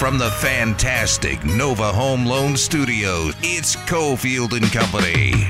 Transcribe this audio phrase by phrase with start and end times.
[0.00, 5.44] from the fantastic Nova Home Loan Studios, it's Cofield and Company.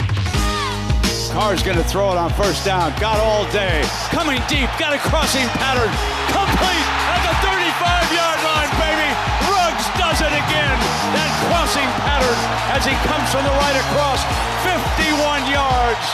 [1.31, 2.91] Carr's going to throw it on first down.
[2.99, 3.87] Got all day.
[4.11, 4.67] Coming deep.
[4.75, 5.87] Got a crossing pattern.
[6.35, 9.07] Complete at the 35 yard line, baby.
[9.55, 10.77] Ruggs does it again.
[11.15, 12.39] That crossing pattern
[12.75, 14.19] as he comes from the right across.
[14.67, 16.05] 51 yards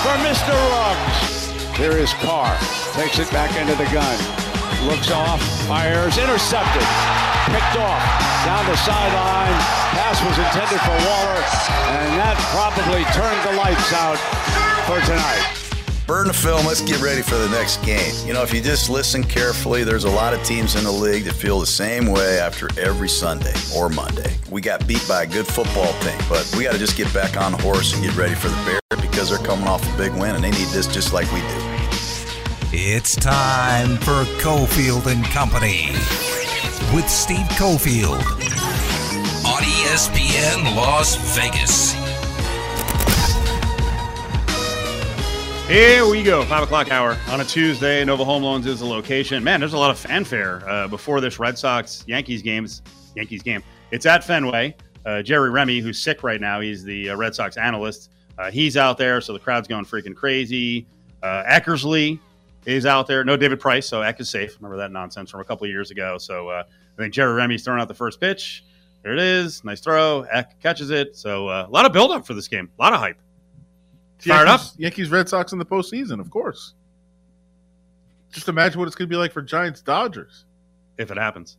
[0.00, 0.56] for Mr.
[0.72, 1.76] Ruggs.
[1.76, 2.56] Here is Carr.
[2.96, 4.16] Takes it back into the gun.
[4.88, 5.44] Looks off.
[5.68, 6.16] Fires.
[6.16, 6.88] Intercepted.
[7.52, 8.00] Picked off.
[8.48, 9.58] Down the sideline.
[9.92, 11.36] Pass was intended for Waller.
[12.00, 14.16] And that probably turned the lights out
[14.88, 15.62] for tonight.
[16.06, 16.64] Burn the film.
[16.64, 18.14] Let's get ready for the next game.
[18.26, 21.24] You know, if you just listen carefully, there's a lot of teams in the league
[21.24, 24.34] that feel the same way after every Sunday or Monday.
[24.50, 27.36] We got beat by a good football team, but we got to just get back
[27.36, 30.12] on the horse and get ready for the Bears because they're coming off a big
[30.12, 31.58] win and they need this just like we do.
[32.72, 35.90] It's time for Cofield and Company
[36.94, 38.18] with Steve Cofield
[39.44, 41.92] on ESPN Las Vegas.
[45.68, 48.04] Here we go, five o'clock hour on a Tuesday.
[48.04, 49.42] Nova Home Loans is the location.
[49.42, 52.82] Man, there's a lot of fanfare uh, before this Red Sox Yankees games.
[53.16, 53.62] Yankees game.
[53.90, 54.74] It's at Fenway.
[55.04, 58.10] Uh, Jerry Remy, who's sick right now, he's the uh, Red Sox analyst.
[58.38, 60.86] Uh, he's out there, so the crowd's going freaking crazy.
[61.22, 62.18] Uh, Eckersley
[62.66, 63.24] is out there.
[63.24, 64.56] No David Price, so Eck is safe.
[64.60, 66.18] Remember that nonsense from a couple of years ago.
[66.18, 68.64] So uh, I think Jerry Remy's throwing out the first pitch.
[69.02, 69.64] There it is.
[69.64, 70.22] Nice throw.
[70.32, 71.16] Eck catches it.
[71.16, 72.70] So uh, a lot of buildup for this game.
[72.78, 73.18] A lot of hype.
[74.18, 74.60] Fired up.
[74.60, 76.74] Yankees, Yankees, Red Sox in the postseason, of course.
[78.30, 80.44] Just imagine what it's going to be like for Giants Dodgers.
[80.96, 81.58] If it happens.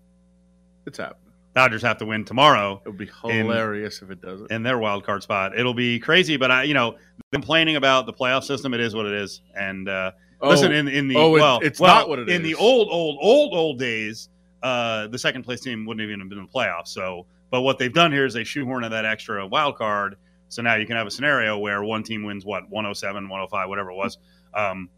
[0.85, 1.19] It's happening.
[1.55, 4.51] Dodgers have to win tomorrow It would be hilarious if it doesn't.
[4.51, 5.55] in their wild card spot.
[5.57, 6.95] It'll be crazy, but I, you know,
[7.31, 9.41] complaining about the playoff system, it is what it is.
[9.55, 10.13] And uh,
[10.43, 12.55] Oh, listen, in in the oh, it- well, it's well, not what it in the
[12.55, 14.29] old, old, old, old days,
[14.61, 16.89] uh, the second place team wouldn't even have been in the playoffs.
[16.89, 20.17] So, but what they've done here is they shoehorn in that extra wild card.
[20.49, 23.89] So now you can have a scenario where one team wins what 107, 105, whatever
[23.91, 24.17] it was,
[24.53, 24.89] um,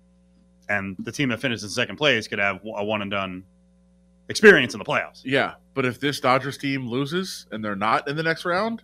[0.67, 3.43] and the team that finishes in second place could have a one and done
[4.27, 5.21] experience in the playoffs.
[5.23, 8.81] yeah, but if this Dodgers team loses and they're not in the next round,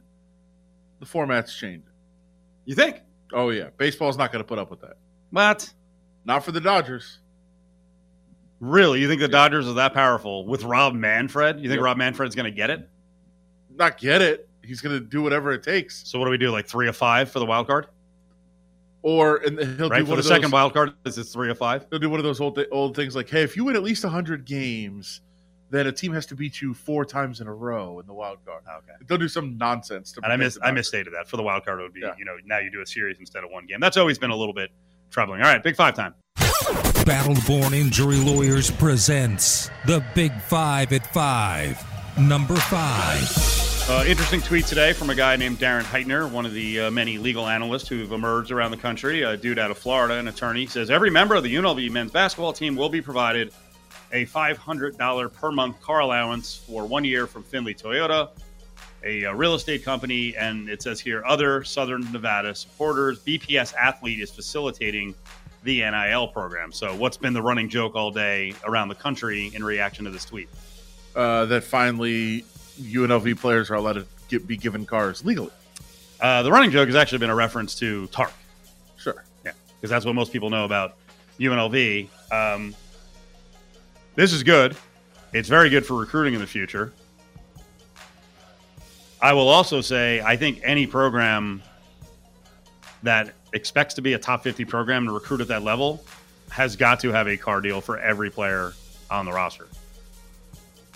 [1.00, 1.90] the format's changing.
[2.66, 3.02] You think?
[3.34, 4.98] Oh yeah, baseball's not going to put up with that.
[5.32, 5.74] What?
[6.26, 7.20] Not for the Dodgers.
[8.60, 9.02] Really?
[9.02, 11.58] You think the Dodgers are that powerful with Rob Manfred?
[11.60, 11.84] You think Yep.
[11.86, 12.88] Rob Manfred's going to get it?
[13.76, 14.48] Not get it.
[14.64, 16.08] He's going to do whatever it takes.
[16.08, 16.52] So what do we do?
[16.52, 17.88] Like three of five for the wild card,
[19.02, 20.00] Or and he'll right?
[20.00, 21.88] do For the of second wild card, is it three of five?
[21.90, 24.04] He'll do one of those old old things like, hey, if you win at least
[24.04, 25.22] hundred games,
[25.72, 28.38] then a team has to beat you four times in a row in the wild
[28.46, 28.62] card.
[28.70, 28.94] Oh, okay.
[29.08, 30.22] They'll do some nonsense to.
[30.24, 31.28] And I miss I misstated that.
[31.28, 32.14] For the wild card, it would be Yeah.
[32.20, 33.80] you know now you do a series instead of one game.
[33.80, 34.70] That's always been a little bit
[35.12, 35.42] troubling.
[35.42, 36.16] All right, big five time.
[37.06, 41.84] Battleborn Injury Lawyers presents the Big Five at Five.
[42.18, 43.52] Number five.
[43.90, 47.18] Uh, interesting tweet today from a guy named Darren Heitner, one of the uh, many
[47.18, 49.24] legal analysts who've emerged around the country.
[49.24, 52.54] A dude out of Florida, an attorney, says every member of the UNLV men's basketball
[52.54, 53.52] team will be provided
[54.14, 58.30] a $500 per month car allowance for one year from Findlay Toyota,
[59.04, 60.36] a, uh real estate company.
[60.36, 63.20] And it says here other Southern Nevada supporters.
[63.20, 65.16] BPS Athlete is facilitating
[65.64, 66.72] the NIL program.
[66.72, 70.26] So, what's been the running joke all day around the country in reaction to this
[70.26, 70.50] tweet?
[71.16, 72.44] uh, that finally
[72.80, 75.52] UNLV players are allowed to get, be given cars legally.
[76.20, 78.32] Uh, the running joke has actually been a reference to Tark.
[78.98, 79.24] Sure.
[79.44, 80.96] Yeah, because that's what most people know about
[81.40, 82.08] UNLV.
[82.32, 82.76] Um,
[84.16, 84.76] this is good.
[85.34, 86.94] It's very good for recruiting in the future.
[89.22, 91.62] I will also say, I think any program
[93.04, 96.04] that expects to be a top 50 program to recruit at that level
[96.50, 98.74] has got to have a car deal for every player
[99.10, 99.68] on the roster.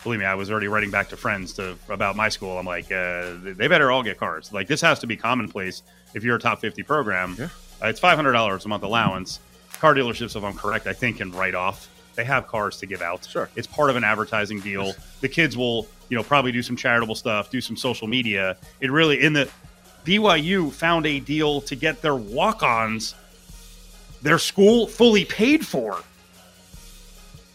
[0.03, 2.58] Believe me, I was already writing back to friends to about my school.
[2.58, 4.53] I'm like, uh, they better all get cars.
[4.53, 7.36] Like this has to be commonplace if you're a top 50 program.
[7.38, 7.50] Yeah.
[7.84, 9.40] Uh, it's $500 a month allowance.
[9.74, 11.90] Car dealerships, if I'm correct, I think can write off.
[12.15, 13.25] They have cars to give out.
[13.25, 13.49] Sure.
[13.55, 14.94] It's part of an advertising deal.
[15.21, 18.57] The kids will, you know, probably do some charitable stuff, do some social media.
[18.79, 19.50] It really in the
[20.06, 23.15] BYU found a deal to get their walk-ons
[24.25, 26.00] their school fully paid for.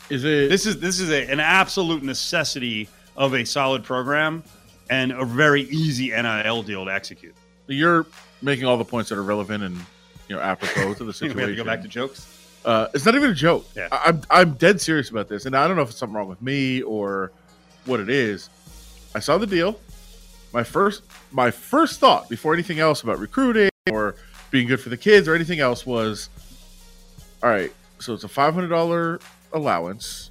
[0.09, 0.49] Is it?
[0.49, 4.43] This is this is a, an absolute necessity of a solid program
[4.89, 7.35] and a very easy NIL deal to execute.
[7.67, 8.07] you're
[8.43, 9.77] making all the points that are relevant and
[10.29, 11.39] you know apropos to the we situation.
[11.41, 12.40] have to go back to jokes.
[12.65, 13.67] Uh, it's not even a joke.
[13.75, 13.89] Yeah.
[13.91, 16.29] I, I'm I'm dead serious about this, and I don't know if it's something wrong
[16.29, 17.33] with me or
[17.87, 18.51] what it is.
[19.15, 19.79] I saw the deal.
[20.53, 21.03] My first
[21.33, 24.15] my first thought before anything else about recruiting or
[24.51, 26.29] being good for the kids or anything else was,
[27.43, 27.73] all right.
[27.99, 29.21] So it's a five hundred dollar
[29.53, 30.31] allowance.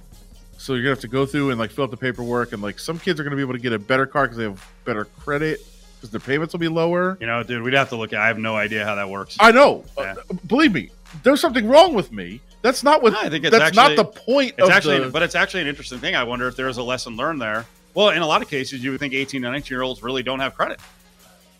[0.58, 2.78] So you're gonna have to go through and like fill out the paperwork, and like
[2.78, 5.06] some kids are gonna be able to get a better car because they have better
[5.06, 5.60] credit
[5.96, 7.18] because their payments will be lower.
[7.20, 8.20] You know, dude, we'd have to look at.
[8.20, 9.36] I have no idea how that works.
[9.40, 9.84] I know.
[9.98, 10.14] Yeah.
[10.30, 10.90] Uh, believe me,
[11.22, 12.40] there's something wrong with me.
[12.62, 13.12] That's not what.
[13.14, 15.08] No, I think it's that's actually- not the point It's of actually, the.
[15.10, 16.14] but it's actually an interesting thing.
[16.14, 17.64] I wonder if there is a lesson learned there.
[17.94, 20.22] Well, in a lot of cases, you would think 18 and 19 year olds really
[20.22, 20.78] don't have credit.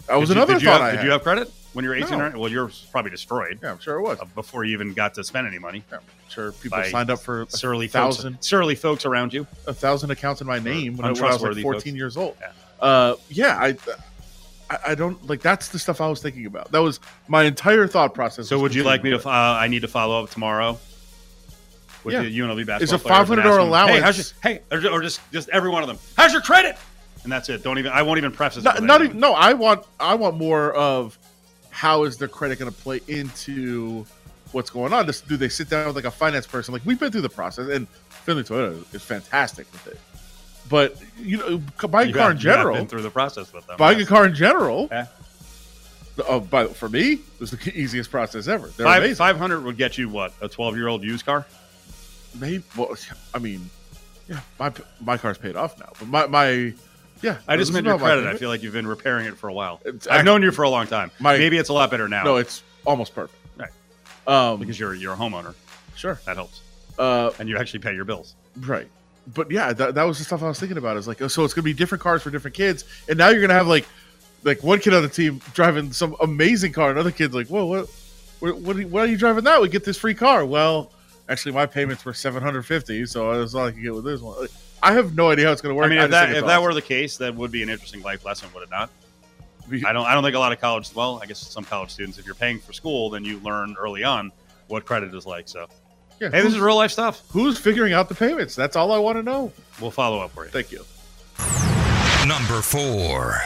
[0.07, 1.89] that was did you, another you thought have, I Did you have credit when you
[1.89, 2.27] were 18 No.
[2.27, 4.21] or Well, you're probably destroyed yeah, I'm sure it was.
[4.21, 5.83] uh, before you even got to spend any money.
[5.91, 9.47] Yeah, I'm sure people signed up for Surly folks, thousand, surly folks around you.
[9.67, 11.87] a thousand accounts in my name when I, when I was like 14 folks.
[11.87, 12.37] years old.
[12.41, 12.53] Yeah.
[12.81, 13.77] Uh, yeah, I,
[14.71, 15.43] I, I don't like.
[15.43, 16.71] That's the stuff I was thinking about.
[16.73, 18.49] That was my entire thought process.
[18.49, 19.19] So, would you like me to?
[19.19, 20.79] Uh, I need to follow up tomorrow
[22.05, 22.23] with Yeah.
[22.23, 22.83] the UNLV basketball.
[22.83, 24.17] Is a players and $500 allowance- Hey, how's
[24.73, 25.99] your, hey, or, just just every one of them.
[26.17, 26.77] How's your credit?
[27.25, 27.63] And that's it.
[27.63, 27.93] Don't even.
[27.93, 28.59] I won't even preface.
[28.59, 31.19] it not, not even, no i want i want more of
[31.71, 34.07] how is their credit going to play into
[34.53, 37.13] what's going on do they sit down with like a finance person like we've been
[37.13, 40.01] through the process and findlay toyota is fantastic with it
[40.69, 43.77] but you know buying a car in general been through the process with them.
[43.77, 44.07] buying yes.
[44.07, 45.07] a car in general Yeah.
[46.29, 49.97] uh, by, for me was the easiest process ever they're Five five hundred would get
[49.99, 51.47] you what a twelve year old used car.
[52.39, 52.95] maybe well
[53.35, 53.69] i mean
[54.29, 56.73] yeah my my car's paid off now but my my
[57.23, 58.27] yeah I just meant your credit.
[58.27, 59.81] I feel like you've been repairing it for a while.
[59.85, 61.11] It's I've known you for a long time.
[61.19, 62.25] My- Maybe it's a lot better now.
[62.25, 63.71] no it's almost perfect Right.
[64.27, 65.55] um because you're you're a homeowner.
[65.97, 66.63] sure That helps,
[66.99, 68.37] uh and you actually pay your bills.
[68.59, 68.89] Right.
[69.35, 70.97] But yeah, that, that was the stuff I was thinking about.
[70.97, 73.41] Is like, oh, so it's gonna be different cars for different kids, and now you're
[73.41, 73.87] gonna have like,
[74.45, 77.89] like one kid on the team driving some amazing car, another kid's like, whoa, what,
[78.41, 79.61] what, what, are you, why are you driving that?
[79.61, 80.45] We get this free car.
[80.45, 80.93] Well,
[81.29, 84.21] actually, my payments were seven hundred fifty, so that's all I can get with this
[84.21, 84.41] one.
[84.41, 84.51] Like,
[84.83, 85.87] I have no idea how it's gonna work.
[85.87, 88.03] I mean, if that if it's that were the case, that would be an interesting
[88.03, 88.91] life lesson, would it not?
[89.87, 90.93] I don't I don't think a lot of college.
[90.95, 94.03] Well, I guess some college students, if you're paying for school, then you learn early
[94.03, 94.33] on
[94.67, 95.49] what credit is like.
[95.49, 95.69] So,
[96.21, 97.23] yeah, hey, this is real life stuff.
[97.31, 98.55] who's figuring out the payments?
[98.55, 99.53] That's all I want to know.
[99.81, 100.51] We'll follow up for you.
[100.51, 100.85] Thank you.
[102.29, 103.39] Number four.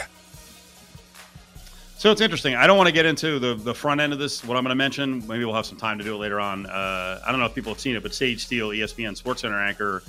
[1.97, 2.55] So it's interesting.
[2.55, 4.43] I don't want to get into the the front end of this.
[4.43, 6.65] What I'm going to mention, maybe we'll have some time to do it later on.
[6.65, 9.59] Uh, I don't know if people have seen it, but Sage Steele, ESPN Sports Center
[9.59, 10.03] anchor,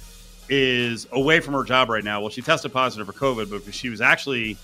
[0.49, 2.21] is away from her job right now.
[2.21, 4.59] Well, she tested positive for COVID, but she was actually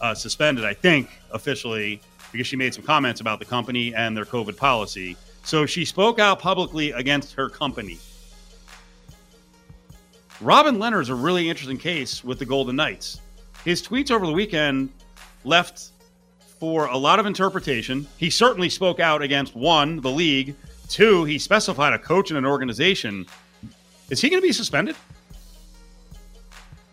[0.00, 2.00] uh, suspended, I think, officially
[2.30, 5.16] because she made some comments about the company and their COVID policy.
[5.48, 7.98] So she spoke out publicly against her company.
[10.42, 13.22] Robin Lehner is a really interesting case with the Golden Knights.
[13.64, 14.90] His tweets over the weekend
[15.44, 15.92] left
[16.60, 18.06] for a lot of interpretation.
[18.18, 20.54] He certainly spoke out against one, the league.
[20.86, 23.24] Two, he specified a coach and an organization.
[24.10, 24.96] Is he going to be suspended?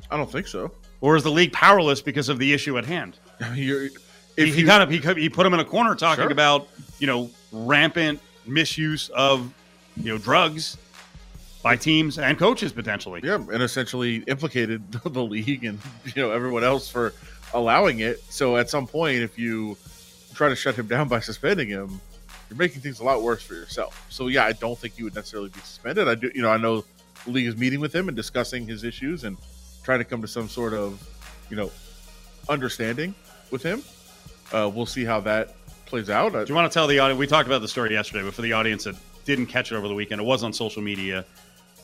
[0.10, 0.72] I don't think so.
[1.02, 3.18] Or is the league powerless because of the issue at hand?
[3.54, 3.90] You're, He,
[4.38, 6.32] if he you, kind of he, he put him in a corner talking Sure.
[6.32, 6.70] about
[7.00, 9.54] you know rampant misuse of
[9.98, 10.78] you know drugs
[11.64, 13.22] by teams and coaches potentially.
[13.24, 15.80] Yeah, and essentially implicated the league and
[16.14, 17.14] you know everyone else for
[17.54, 18.22] allowing it.
[18.30, 19.78] So at some point, if you
[20.34, 22.00] try to shut him down by suspending him,
[22.50, 24.06] you're making things a lot worse for yourself.
[24.10, 26.08] So yeah, I don't think he would necessarily be suspended.
[26.08, 26.86] I do, you know, I know
[27.26, 29.38] the league is meeting with him and discussing his issues and
[29.84, 31.02] trying to come to some sort of
[31.50, 31.72] you know
[32.48, 33.16] understanding
[33.52, 33.82] with him.
[34.52, 36.34] Uh, we'll see how that plays out.
[36.34, 37.20] Do you want to tell the audience?
[37.20, 38.96] We talked about the story yesterday, but for the audience that
[39.26, 41.26] didn't catch it over the weekend, it was on social media.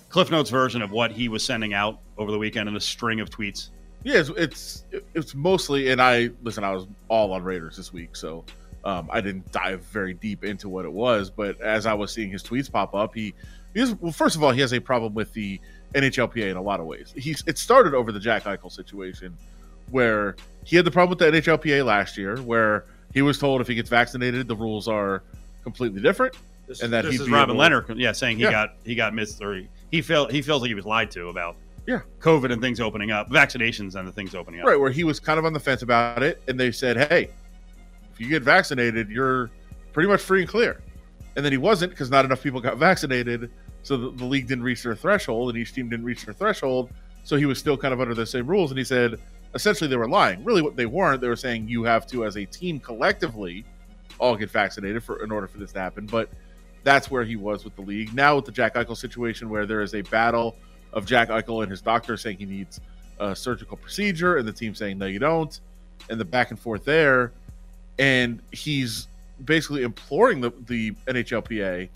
[0.09, 3.19] Cliff Notes version of what he was sending out over the weekend in a string
[3.19, 3.69] of tweets.
[4.03, 6.63] Yeah, it's, it's it's mostly, and I listen.
[6.63, 8.43] I was all on Raiders this week, so
[8.83, 11.29] um, I didn't dive very deep into what it was.
[11.29, 13.33] But as I was seeing his tweets pop up, he,
[13.73, 14.11] he is, well.
[14.11, 15.61] First of all, he has a problem with the
[15.93, 17.13] NHLPA in a lot of ways.
[17.15, 19.37] He's it started over the Jack Eichel situation,
[19.91, 23.67] where he had the problem with the NHLPA last year, where he was told if
[23.67, 25.23] he gets vaccinated, the rules are
[25.63, 26.35] completely different.
[26.67, 28.51] This, And that this is Robin able- Lehner, yeah, saying he Yeah.
[28.51, 31.27] got he got missed or he, he felt he feels like he was lied to
[31.29, 31.55] about
[31.87, 32.01] Yeah.
[32.19, 34.67] COVID and things opening up, vaccinations and the things opening up.
[34.67, 37.29] Right, where he was kind of on the fence about it, and they said, "Hey,
[38.13, 39.49] if you get vaccinated, you're
[39.93, 40.79] pretty much free and clear."
[41.35, 43.49] And then he wasn't because not enough people got vaccinated,
[43.83, 46.91] so the, the league didn't reach their threshold, and each team didn't reach their threshold,
[47.23, 48.69] so he was still kind of under the same rules.
[48.71, 49.19] And he said,
[49.53, 50.43] essentially, they were lying.
[50.43, 53.65] Really, what they weren't, they were saying you have to, as a team, collectively,
[54.19, 56.05] all get vaccinated for in order for this to happen.
[56.05, 56.29] But
[56.83, 58.13] that's where he was with the league.
[58.13, 60.55] Now with the Jack Eichel situation, where there is a battle
[60.93, 62.79] of Jack Eichel and his doctor saying he needs
[63.19, 65.59] a surgical procedure, and the team saying no, you don't,
[66.09, 67.31] and the back and forth there,
[67.99, 69.07] and he's
[69.45, 71.89] basically imploring the the NHLPA,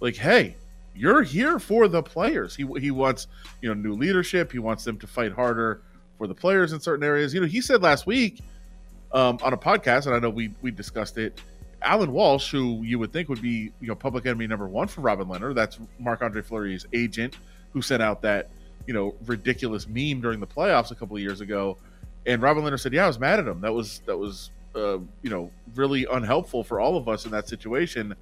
[0.00, 0.56] like, hey,
[0.94, 2.54] you're here for the players.
[2.54, 3.26] He he wants
[3.60, 4.52] you know new leadership.
[4.52, 5.82] He wants them to fight harder
[6.18, 7.34] for the players in certain areas.
[7.34, 8.40] You know, he said last week
[9.12, 11.40] um, on a podcast, and I know we we discussed it.
[11.82, 15.00] Alan Walsh, who you would think would be you know public enemy number one for
[15.00, 17.36] Robin Lehner, that's Marc Andre Fleury's agent,
[17.72, 18.48] who sent out that
[18.86, 21.76] you know, ridiculous meme during the playoffs a couple of years ago.
[22.26, 23.60] And Robin Lehner said, "Yeah, I was mad at him.
[23.60, 27.48] That was that was uh, you know really unhelpful for all of us in that
[27.48, 28.14] situation."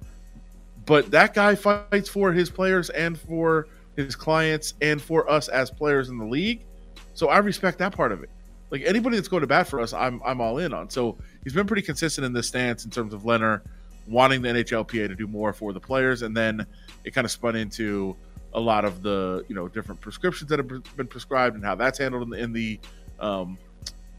[0.85, 5.71] But that guy fights for his players and for his clients and for us as
[5.71, 6.65] players in the league.
[7.13, 8.29] So I respect that part of it.
[8.69, 10.89] Like anybody that's going to bat for us, I'm I'm all in on.
[10.89, 13.61] So he's been pretty consistent in this stance in terms of Lehner
[14.07, 16.65] wanting the NHLPA to do more for the players, and then
[17.03, 18.15] it kind of spun into
[18.53, 21.99] a lot of the you know different prescriptions that have been prescribed and how that's
[21.99, 22.79] handled in the in the
[23.19, 23.57] um,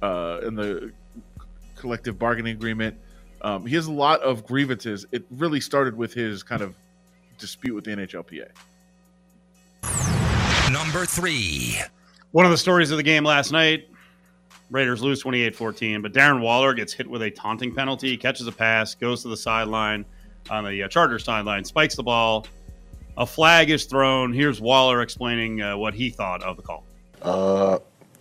[0.02, 0.92] uh, in the
[1.74, 2.96] collective bargaining agreement.
[3.42, 5.04] Um, he has a lot of grievances.
[5.12, 6.74] It really started with his kind of
[7.38, 8.48] dispute with the NHLPA.
[10.72, 11.78] Number three.
[12.34, 13.86] One of the stories of the game last night
[14.68, 18.50] Raiders lose 28 14, but Darren Waller gets hit with a taunting penalty, catches a
[18.50, 20.04] pass, goes to the sideline
[20.50, 22.44] on the uh, Chargers sideline, spikes the ball.
[23.18, 24.32] A flag is thrown.
[24.32, 26.82] Here's Waller explaining uh, what he thought of the call.
[27.22, 27.78] Uh,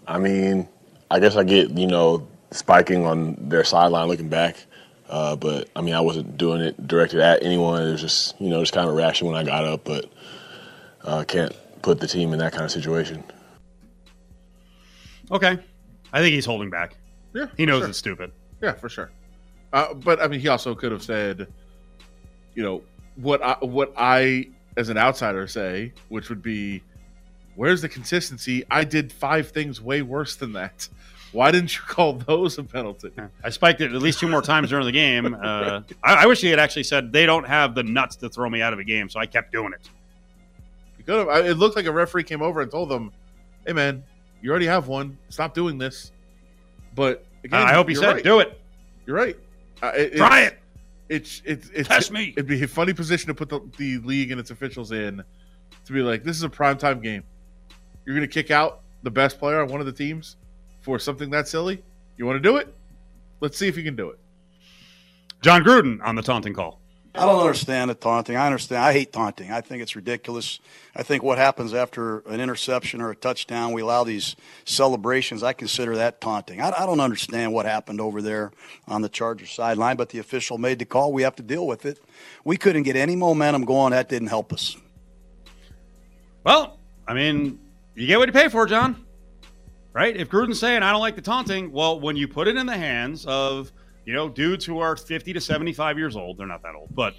[0.07, 0.69] I mean,
[1.09, 4.57] I guess I get, you know, spiking on their sideline looking back.
[5.09, 7.81] Uh, but I mean, I wasn't doing it directed at anyone.
[7.81, 10.07] It was just, you know, just kind of a reaction when I got up, but
[11.03, 11.51] uh, can't
[11.81, 13.23] put the team in that kind of situation.
[15.31, 15.57] Okay.
[16.11, 16.95] I think he's holding back.
[17.33, 17.89] Yeah, He knows sure.
[17.89, 18.31] it's stupid.
[18.61, 19.11] Yeah, for sure.
[19.71, 21.47] Uh, but I mean, he also could have said,
[22.53, 22.83] you know,
[23.15, 26.83] what I, what I as an outsider say, which would be,
[27.55, 28.63] "Where's the consistency?
[28.69, 30.87] I did five things way worse than that.
[31.31, 33.11] Why didn't you call those a penalty?"
[33.43, 35.33] I spiked it at least two more times during the game.
[35.33, 38.47] Uh, I, I wish he had actually said they don't have the nuts to throw
[38.49, 39.89] me out of a game, so I kept doing it.
[40.99, 41.45] You could have.
[41.47, 43.11] It looked like a referee came over and told them,
[43.65, 44.03] "Hey, man,
[44.43, 45.17] you already have one.
[45.29, 46.11] Stop doing this."
[46.93, 48.23] But again, I hope he you're said, right.
[48.23, 48.61] "Do it,
[49.07, 49.35] You're right.
[49.81, 50.59] Uh, it, try it's- it."
[51.09, 52.29] It's it's it's Test me.
[52.37, 55.21] It'd be a funny position to put the, the league and its officials in
[55.85, 57.23] to be like, this is a primetime game.
[58.05, 60.37] You're going to kick out the best player on one of the teams
[60.79, 61.83] for something that silly.
[62.17, 62.73] You want to do it?
[63.41, 64.19] Let's see if you can do it.
[65.41, 66.79] Jon Gruden on the taunting call.
[67.15, 68.35] I don't understand the taunting.
[68.35, 68.83] I understand.
[68.83, 69.51] I hate taunting.
[69.51, 70.59] I think it's ridiculous.
[70.95, 75.43] I think what happens after an interception or a touchdown, we allow these celebrations.
[75.43, 76.59] I consider that taunting.
[76.59, 78.51] I, I don't understand what happened over there
[78.87, 81.13] on the Chargers sideline, but the official made the call.
[81.13, 81.99] We have to deal with it.
[82.43, 83.91] We couldn't get any momentum going.
[83.91, 84.75] That didn't help us.
[86.43, 87.59] Well, I mean,
[87.93, 89.05] you get what you pay for, Jon.
[89.93, 90.17] Right?
[90.17, 92.75] If Gruden's saying I don't like the taunting, well, when you put it in the
[92.75, 93.71] hands of
[94.05, 97.15] you know dudes who are 50 to 75 years old, they're not that old, but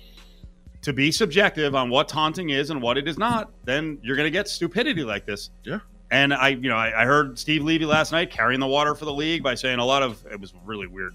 [0.84, 4.26] to be subjective on what taunting is and what it is not, then you're going
[4.26, 5.50] to get stupidity like this.
[5.64, 5.78] Yeah.
[6.10, 9.06] And I, you know, I, I heard Steve Levy last night carrying the water for
[9.06, 11.14] the league by saying a lot of it was really weird.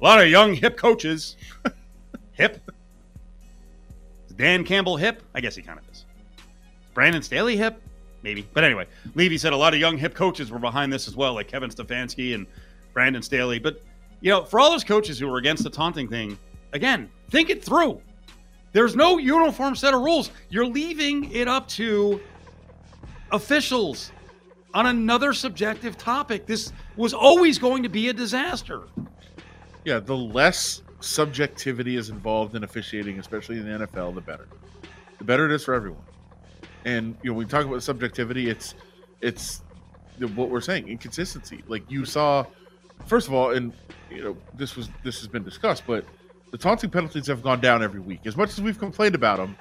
[0.00, 1.36] A lot of young hip coaches,
[2.32, 2.70] hip.
[4.26, 5.22] Is Dan Campbell hip?
[5.34, 6.06] I guess he kind of is.
[6.94, 7.80] Brandon Staley hip,
[8.22, 8.48] maybe.
[8.54, 11.34] But anyway, Levy said a lot of young hip coaches were behind this as well,
[11.34, 12.46] like Kevin Stefanski and
[12.94, 13.58] Brandon Staley.
[13.58, 13.82] But
[14.20, 16.38] you know, for all those coaches who were against the taunting thing,
[16.72, 18.00] again, think it through.
[18.72, 20.30] There's no uniform set of rules.
[20.48, 22.20] You're leaving it up to
[23.32, 24.12] officials
[24.74, 26.46] on another subjective topic.
[26.46, 28.82] This was always going to be a disaster.
[29.84, 34.46] Yeah, the less subjectivity is involved in officiating, especially in the NFL, the better.
[35.18, 36.02] The better it is for everyone.
[36.84, 38.74] And you know, we talk about subjectivity, it's
[39.20, 39.62] it's
[40.34, 41.62] what we're saying inconsistency.
[41.66, 42.44] Like you saw,
[43.06, 43.72] first of all, and
[44.10, 46.04] you know this was this has been discussed, but
[46.50, 48.20] the taunting penalties have gone down every week.
[48.24, 49.56] As much as we've complained about them,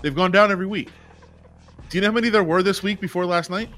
[0.00, 0.90] they've gone down every week.
[1.88, 3.68] Do you know how many there were this week before last night?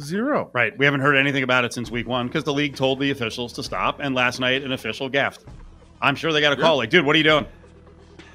[0.00, 0.50] Zero.
[0.52, 0.76] Right.
[0.76, 3.52] We haven't heard anything about it since week one because the league told the officials
[3.54, 5.44] to stop, and last night an official gaffed.
[6.00, 7.46] I'm sure they got a call like, dude, what are you doing?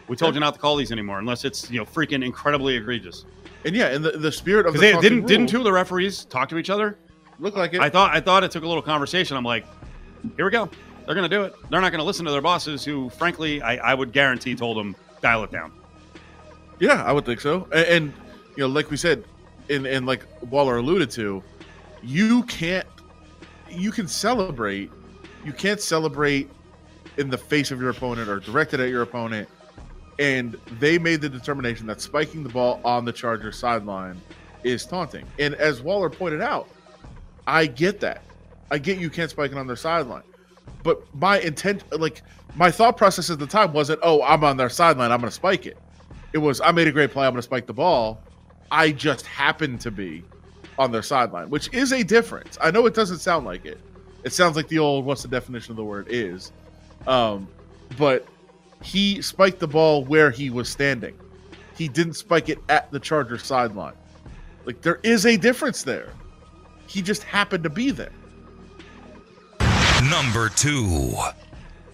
[0.08, 3.26] We told you not to call these anymore unless it's you know freaking incredibly egregious.
[3.66, 6.26] And yeah, and the, the spirit of the they didn't didn't two of the referees
[6.26, 6.98] talk to each other?
[7.40, 7.82] Look like it.
[7.82, 9.38] I thought I thought it took a little conversation.
[9.38, 9.66] I'm like,
[10.36, 10.70] here we go.
[11.06, 11.54] They're gonna do it.
[11.70, 14.96] They're not gonna listen to their bosses, who frankly I, I would guarantee told them
[15.22, 15.72] dial it down.
[16.80, 17.68] Yeah, I would think so.
[17.72, 18.14] And, and
[18.56, 19.24] you know, like we said,
[19.70, 21.44] and and like Waller alluded to,
[22.04, 22.88] you can't
[23.70, 24.92] you can celebrate.
[25.46, 26.50] You can't celebrate
[27.18, 29.48] in the face of your opponent or directed at your opponent.
[30.20, 34.20] And they made the determination that spiking the ball on the Chargers sideline
[34.64, 35.26] is taunting.
[35.38, 36.68] And as Waller pointed out,
[37.48, 38.22] I get that.
[38.70, 40.24] I get you can't spike it on their sideline.
[40.84, 42.22] But my intent, like
[42.56, 45.36] my thought process at the time wasn't, oh, I'm on their sideline, I'm going to
[45.36, 45.78] spike it.
[46.34, 48.22] It was, I made a great play, I'm going to spike the ball.
[48.70, 50.24] I just happened to be
[50.78, 52.58] on their sideline, which is a difference.
[52.62, 53.80] I know it doesn't sound like it.
[54.24, 56.52] It sounds like the old, what's the definition of the word is.
[57.08, 57.48] Um,
[57.98, 58.28] but
[58.82, 61.18] he spiked the ball where he was standing.
[61.78, 63.94] He didn't spike it at the Chargers sideline.
[64.66, 66.12] Like there is a difference there.
[66.88, 68.12] He just happened to be there.
[70.10, 71.16] Number two.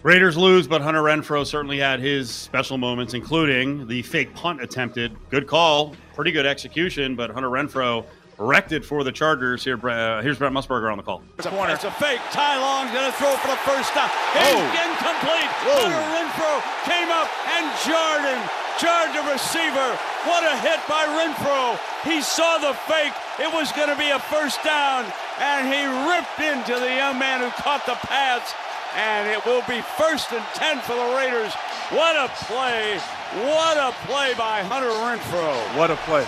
[0.02, 5.16] Raiders lose, but Hunter Renfrow certainly had his special moments, including the fake punt attempted.
[5.30, 8.04] Good call, pretty good execution, but Hunter Renfrow
[8.36, 9.64] wrecked it for the Chargers.
[9.64, 11.22] Here, uh, here's Brent Musburger on the call.
[11.38, 12.20] It's a, it's a fake.
[12.30, 14.10] Ty Long's going to throw for the first down.
[14.36, 15.50] He's incomplete.
[15.72, 19.88] Hunter Renfrow came up and Jordan jarred the receiver.
[20.26, 21.78] What a hit by Renfrow.
[22.02, 23.12] He saw the fake.
[23.38, 25.04] It was going to be a first down,
[25.38, 28.52] and he ripped into the young man who caught the pass.
[28.96, 31.52] And it will be first and 10 for the Raiders.
[31.90, 32.98] What a play.
[33.42, 35.76] What a play by Hunter Renfrow.
[35.76, 36.26] What a play.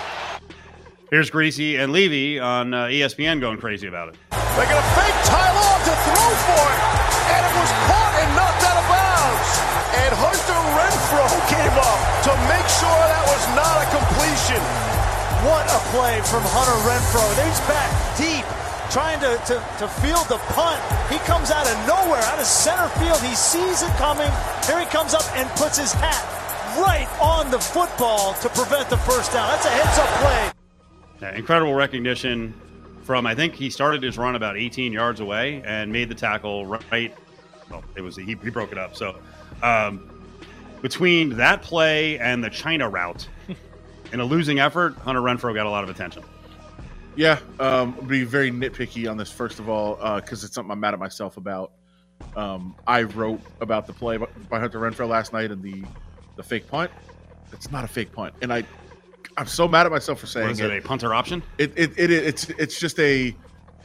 [1.11, 4.17] Here's Griese and Levy on uh, ESPN going crazy about it.
[4.31, 6.81] They're going to fake Ty Long to throw for it,
[7.31, 8.06] and it was caught
[12.87, 14.62] sure that was not a completion.
[15.47, 17.26] What a play from Hunter Renfrow.
[17.43, 18.47] He's back deep,
[18.90, 20.81] trying to, to, to field the punt.
[21.11, 23.21] He comes out of nowhere, out of center field.
[23.23, 24.31] He sees it coming.
[24.66, 26.25] Here he comes up and puts his hat
[26.78, 29.49] right on the football to prevent the first down.
[29.49, 30.50] That's a heads up play.
[31.23, 32.55] Yeah, incredible recognition
[33.02, 36.66] from I think he started his run about 18 yards away and made the tackle
[36.66, 37.14] right.
[37.71, 38.97] Well, it was he, he broke it up.
[38.97, 39.16] So
[39.62, 40.11] um,
[40.83, 43.26] between that play and the China route
[44.12, 46.23] in a losing effort, Hunter Renfrow got a lot of attention.
[47.16, 49.30] Yeah, um, be very nitpicky on this.
[49.30, 51.73] First of all, because uh, it's something I'm mad at myself about.
[52.35, 55.85] Um, I wrote about the play by Hunter Renfrow last night and the
[56.37, 56.90] the fake punt.
[57.52, 58.64] It's not a fake punt, and I
[59.37, 61.42] I'm so mad at myself for saying Was it, it, a punter option?
[61.59, 63.35] It, it, it it's it's just a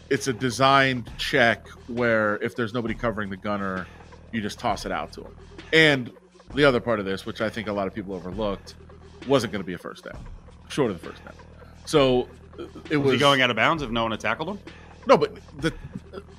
[0.09, 3.87] it's a designed check where if there's nobody covering the gunner,
[4.31, 5.35] you just toss it out to him.
[5.73, 6.11] And
[6.53, 8.75] the other part of this, which I think a lot of people overlooked,
[9.27, 10.17] wasn't going to be a first down,
[10.69, 11.33] short of the first down.
[11.85, 12.27] So
[12.89, 14.59] it was, was he going out of bounds if no one had tackled him.
[15.07, 15.73] No, but the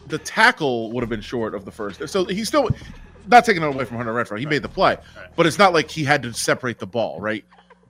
[0.07, 2.07] the tackle would have been short of the first.
[2.09, 2.69] So he's still
[3.27, 4.39] not taking it away from Hunter Renfrow.
[4.39, 4.51] He right.
[4.51, 5.29] made the play, right.
[5.37, 7.45] but it's not like he had to separate the ball, right?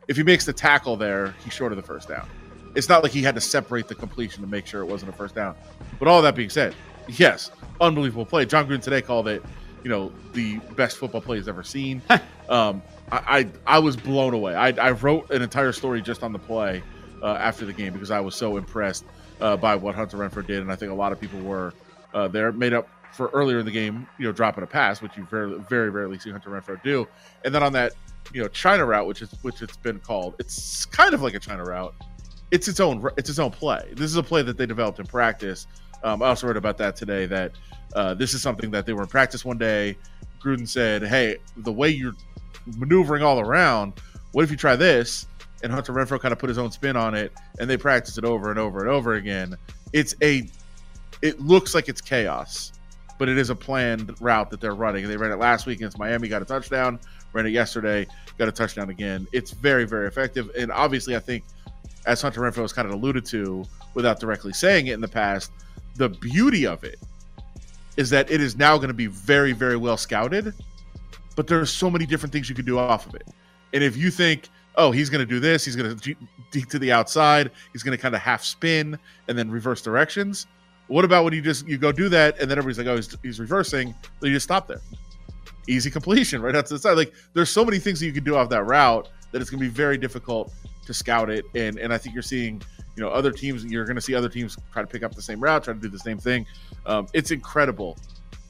[0.09, 2.29] if he makes the tackle there, he's short of the first down.
[2.75, 5.16] It's not like he had to separate the completion to make sure it wasn't a
[5.16, 5.55] first down.
[5.99, 6.75] But all that being said,
[7.09, 8.47] yes, unbelievable play.
[8.47, 9.42] John Gruden today called it,
[9.83, 12.03] you know, the best football play he's ever seen.
[12.49, 14.55] um, I, I, I was blown away.
[14.55, 16.83] I, I wrote an entire story just on the play
[17.23, 19.05] uh, after the game because I was so impressed
[19.40, 21.75] uh, by what Hunter Renfrow did, and I think a lot of people were
[22.14, 22.53] uh, there.
[22.53, 25.59] Made up for earlier in the game, you know, dropping a pass, which you very
[25.59, 27.07] very rarely see Hunter Renfrow do,
[27.45, 27.92] and then on that
[28.33, 30.35] you know China route, which is which it's been called.
[30.38, 31.95] It's kind of like a China route.
[32.51, 33.92] It's its own it's its own play.
[33.92, 35.66] This is a play that they developed in practice.
[36.05, 37.27] Um, I also read about that today.
[37.27, 37.53] That
[37.95, 39.97] uh, this is something that they were in practice one day.
[40.43, 42.15] Gruden said, "Hey, the way you're
[42.77, 43.95] maneuvering all around,
[44.33, 45.27] what if you try this?"
[45.62, 48.25] And Hunter Renfrow kind of put his own spin on it, and they practice it
[48.25, 49.57] over and over and over again.
[49.93, 50.49] It's a,
[51.23, 52.73] it looks like it's chaos,
[53.17, 55.07] but it is a planned route that they're running.
[55.07, 56.99] They ran it last week against Miami, got a touchdown
[57.33, 58.07] ran it yesterday,
[58.38, 59.27] got a touchdown again.
[59.33, 60.51] It's very, very effective.
[60.57, 61.45] And obviously, I think,
[62.07, 65.53] as Hunter Renfrow has kind of alluded to without directly saying it in the past,
[65.96, 66.98] the beauty of it
[67.96, 70.55] is that it is now going to be very, very well scouted.
[71.37, 73.28] But there are so many different things you can do off of it.
[73.72, 76.16] And if you think, oh, he's going to do this, he's going to
[76.50, 80.46] deep to the outside, he's going to kind of half spin and then reverse directions.
[80.88, 83.16] What about when you just you go do that and then everybody's like, oh, he's,
[83.22, 84.81] he's reversing, then you just stop there
[85.66, 86.96] easy completion right out to the side.
[86.96, 89.61] Like there's so many things that you can do off that route that it's going
[89.61, 90.52] to be very difficult
[90.87, 91.44] to scout it.
[91.55, 92.62] And and I think you're seeing
[92.96, 93.64] you know other teams.
[93.64, 95.81] You're going to see other teams try to pick up the same route, try to
[95.81, 96.46] do the same thing.
[96.87, 97.96] Um, it's incredible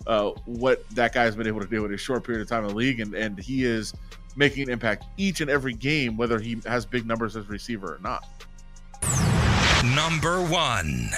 [0.06, 2.70] uh, what that guy's been able to do in a short period of time in
[2.70, 3.94] the league, and and he is
[4.36, 8.00] making an impact each and every game, whether he has big numbers as receiver or
[8.02, 8.24] not.
[9.94, 11.10] Number one.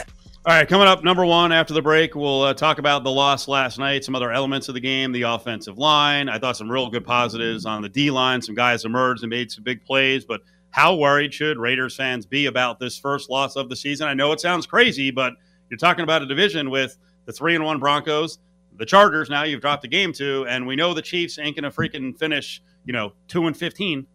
[0.46, 3.48] All right, coming up, number one after the break, we'll uh, talk about the loss
[3.48, 6.28] last night, some other elements of the game, the offensive line.
[6.28, 8.42] I thought some real good positives on the D line.
[8.42, 10.42] Some guys emerged and made some big plays, but
[10.74, 14.08] how worried should Raiders fans be about this first loss of the season?
[14.08, 15.34] I know it sounds crazy, but
[15.70, 18.40] you're talking about a division with the three and one Broncos,
[18.76, 19.30] the Chargers.
[19.30, 22.60] Now you've dropped a game to, and we know the Chiefs ain't to freaking finish,
[22.84, 24.08] you know, two and fifteen.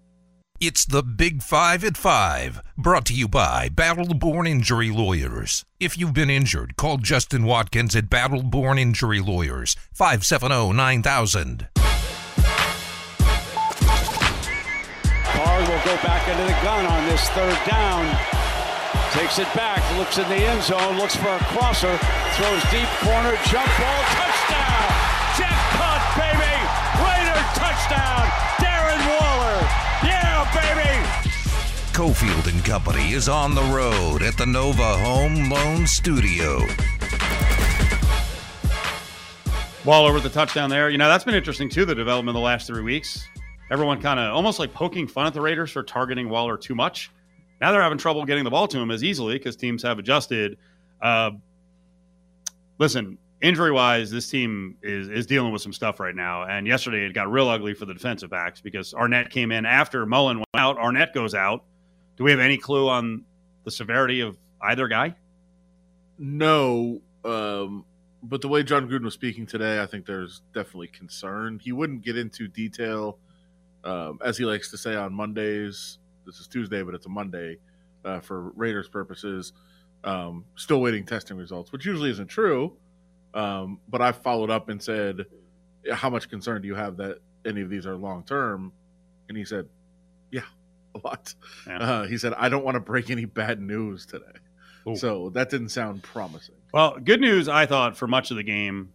[0.59, 5.63] It's the Big Five at Five, brought to you by Battle Born Injury Lawyers.
[5.79, 11.69] If you've been injured, call Justin Watkins at Battle Born Injury Lawyers, 570 9000.
[15.89, 18.05] Go back into the gun on this third down.
[19.11, 21.97] Takes it back, looks in the end zone, looks for a crosser,
[22.37, 24.85] throws deep corner, jump ball, touchdown!
[25.33, 26.53] Jackpot, baby!
[27.01, 28.21] Raider touchdown!
[28.61, 29.57] Darren Waller!
[30.05, 30.93] Yeah, baby!
[31.91, 36.59] Cofield and Company is on the road at the Nova Home Loan Studio.
[39.83, 40.91] Ball over the touchdown there.
[40.91, 43.27] You know, that's been interesting too, the development of the last three weeks.
[43.71, 47.11] Everyone kind of almost like poking fun at the Raiders for targeting Waller too much.
[47.61, 50.57] Now they're having trouble getting the ball to him as easily because teams have adjusted.
[51.01, 51.31] Uh,
[52.77, 56.43] listen, injury wise, this team is is dealing with some stuff right now.
[56.43, 60.05] And yesterday it got real ugly for the defensive backs because Arnette came in after
[60.05, 60.77] Mullen went out.
[60.77, 61.63] Arnette goes out.
[62.17, 63.23] Do we have any clue on
[63.65, 65.15] the severity of either guy?
[66.17, 67.85] No, um,
[68.23, 71.59] but the way Jon Gruden was speaking today, I think there's definitely concern.
[71.59, 73.17] He wouldn't get into detail,
[73.83, 75.99] um, as he likes to say on Mondays.
[76.25, 77.57] This is Tuesday, but it's a Monday
[78.05, 79.53] uh, for Raiders purposes.
[80.03, 82.77] Um, still waiting testing results, which usually isn't true.
[83.33, 85.25] Um, but I followed up and said,
[85.91, 88.71] "How much concern do you have that any of these are long term?"
[89.27, 89.67] And he said,
[90.31, 90.41] "Yeah,
[90.95, 91.33] a lot."
[91.67, 91.77] Yeah.
[91.77, 94.25] Uh, he said, "I don't want to break any bad news today."
[94.87, 94.95] Ooh.
[94.95, 96.55] So that didn't sound promising.
[96.73, 98.93] Well, good news, I thought, for much of the game,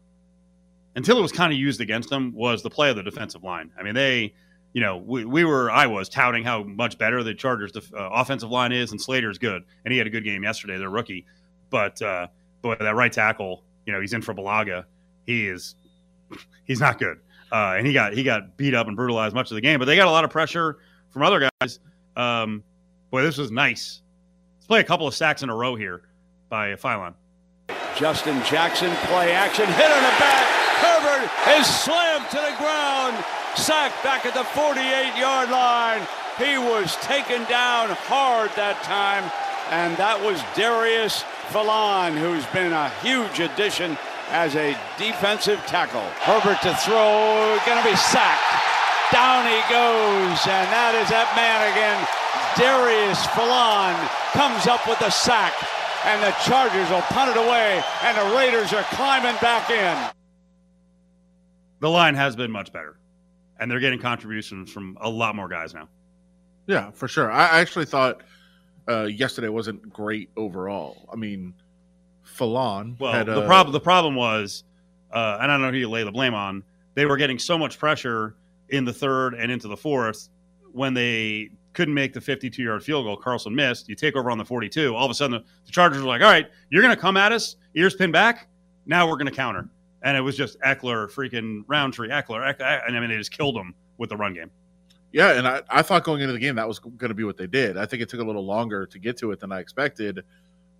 [0.97, 3.70] until it was kind of used against them, was the play of the defensive line.
[3.79, 4.35] I mean, they,
[4.75, 8.11] you know, we, we were, I was touting how much better the Chargers' def- uh,
[8.13, 11.25] offensive line is, and Slater's good, and he had a good game yesterday, their rookie.
[11.71, 12.27] But, uh,
[12.61, 14.85] but that right tackle, you know, he's in for Bulaga.
[15.27, 15.77] He is,
[16.65, 17.19] he's not good,
[17.53, 19.79] uh, and he got he got beat up and brutalized much of the game.
[19.79, 20.79] But they got a lot of pressure
[21.11, 21.79] from other guys.
[22.17, 22.65] Um,
[23.11, 24.03] boy, this was nice.
[24.57, 26.03] Let's play a couple of sacks in a row here
[26.49, 27.15] by Philon.
[27.97, 30.47] Justin Jackson, play action, hit on the back.
[30.83, 33.44] Herbert is slammed to the ground.
[33.57, 36.03] Sacked back at the 48 yard line.
[36.38, 39.23] He was taken down hard that time,
[39.71, 41.23] and that was Darius
[41.55, 43.97] Philon, who's been a huge addition
[44.31, 46.03] as a defensive tackle.
[46.27, 48.43] Herbert to throw, gonna be sacked.
[49.14, 52.01] Down he goes, and that is that man again.
[52.59, 53.95] Darius Philon
[54.35, 55.55] comes up with the sack
[56.05, 59.97] and the Chargers will punt it away, and the Raiders are climbing back in.
[61.81, 62.99] The line has been much better,
[63.64, 65.88] and they're getting contributions from a lot more guys now.
[66.66, 67.33] Yeah, for sure.
[67.33, 68.22] I actually thought
[68.87, 71.09] uh, yesterday wasn't great overall.
[71.11, 71.55] I mean,
[72.27, 73.00] Philon.
[73.00, 74.64] Well, had, the uh, problem the problem was,
[75.11, 76.62] uh, and I don't know who you lay the blame on.
[76.92, 78.37] They were getting so much pressure
[78.68, 80.29] in the third and into the fourth
[80.72, 83.16] when they couldn't make the 52 yard field goal.
[83.16, 83.88] Carlson missed.
[83.88, 84.94] You take over on the 42.
[84.94, 87.16] All of a sudden, the, the Chargers were like, all right, you're going to come
[87.16, 88.46] at us, ears pinned back.
[88.85, 89.70] Now we're going to counter.
[90.05, 92.87] And it was just Ekeler, freaking Rountree, Ekeler, Ekeler.
[92.87, 94.51] And I mean, they just killed him with the run game.
[95.12, 97.37] Yeah, and I, I thought going into the game that was going to be what
[97.37, 97.77] they did.
[97.77, 100.23] I think it took a little longer to get to it than I expected.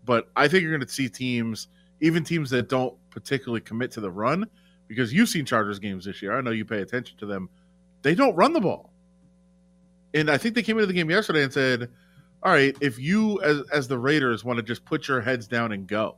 [0.05, 1.69] But I think you're going to see teams,
[2.01, 4.47] even teams that don't particularly commit to the run,
[4.89, 6.37] because you've seen Chargers games this year.
[6.37, 7.49] I know you pay attention to them.
[8.03, 8.93] They don't run the ball.
[10.13, 11.89] And I think they came into the game yesterday and said,
[12.43, 15.73] all right, if you as as the Raiders want to just put your heads down
[15.73, 16.17] and go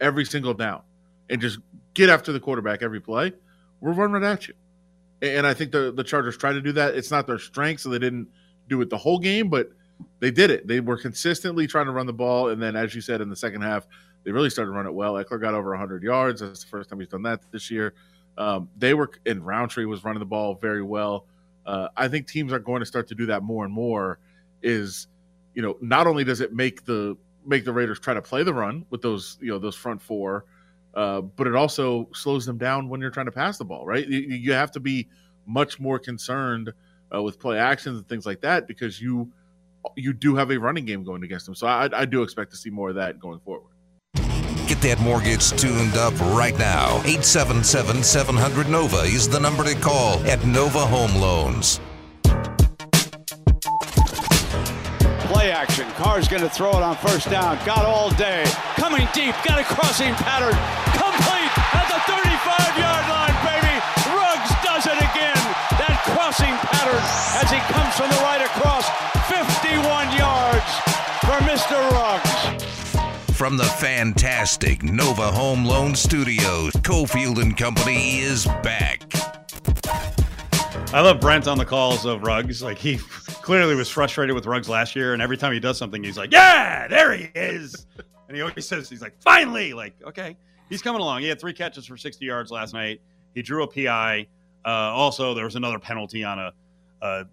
[0.00, 0.82] every single down
[1.28, 1.58] and just
[1.94, 3.32] get after the quarterback every play,
[3.80, 4.54] we're running right at you.
[5.22, 6.94] And I think the the Chargers tried to do that.
[6.94, 8.28] It's not their strength, so they didn't
[8.68, 9.70] do it the whole game, but
[10.20, 10.66] they did it.
[10.66, 13.36] They were consistently trying to run the ball, and then as you said in the
[13.36, 13.86] second half,
[14.24, 15.14] they really started to run it well.
[15.14, 16.40] Ekeler got over 100 yards.
[16.40, 17.94] That's the first time he's done that this year.
[18.36, 21.26] Um, they were and Rountree was running the ball very well.
[21.66, 24.18] Uh, I think teams are going to start to do that more and more.
[24.62, 25.06] Is
[25.54, 28.52] you know not only does it make the make the Raiders try to play the
[28.52, 30.46] run with those you know those front four,
[30.94, 33.86] uh, but it also slows them down when you're trying to pass the ball.
[33.86, 35.08] Right, you, you have to be
[35.46, 36.72] much more concerned
[37.14, 39.30] uh, with play actions and things like that because you
[39.96, 41.54] you do have a running game going against them.
[41.54, 43.70] So I, I do expect to see more of that going forward.
[44.66, 46.96] Get that mortgage tuned up right now.
[47.04, 51.80] 877 700 Nova is the number to call at Nova Home Loans.
[55.28, 55.86] Play action.
[55.96, 57.58] Carr's going to throw it on first down.
[57.66, 58.44] Got all day.
[58.76, 59.34] Coming deep.
[59.44, 60.83] Got a crossing pattern.
[62.44, 63.74] Complete at the 35 yard line, baby.
[64.12, 65.40] Ruggs does it again.
[65.80, 67.02] That crossing pattern
[67.40, 68.84] as he comes from the right across.
[69.32, 70.70] 51 yards
[71.24, 71.80] for Mr.
[71.90, 73.36] Ruggs.
[73.36, 79.02] From the fantastic Nova Home Loan Studios, Cofield and Company is back.
[80.94, 82.62] I love Brent on the calls of Ruggs.
[82.62, 82.98] Like he
[83.42, 86.30] clearly was frustrated with Ruggs last year, and every time he does something, he's like,
[86.32, 87.86] "Yeah, there he is,"
[88.28, 90.36] and he always says, "He's like, finally!" Like, okay,
[90.68, 91.22] he's coming along.
[91.22, 93.00] He had three catches for 60 yards last night.
[93.34, 94.26] He drew a PI.
[94.64, 96.52] Uh, also, there was another penalty on a,
[97.02, 97.24] a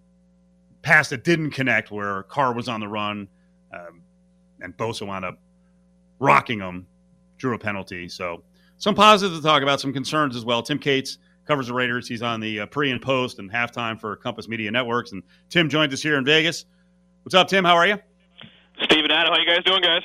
[0.82, 3.28] pass that didn't connect, where Carr was on the run,
[3.72, 4.02] um,
[4.60, 5.38] and Bosa wound up
[6.18, 6.86] rocking him.
[7.38, 8.08] Drew a penalty.
[8.08, 8.44] So
[8.78, 10.62] some positives to talk about, some concerns as well.
[10.62, 12.06] Tim Cates covers the Raiders.
[12.06, 15.12] He's on the uh, pre and post and halftime for Compass Media Networks.
[15.12, 16.66] And Tim joins us here in Vegas.
[17.24, 17.64] What's up, Tim?
[17.64, 17.98] How are you?
[18.84, 20.02] Steve and Adam, how you guys doing, guys?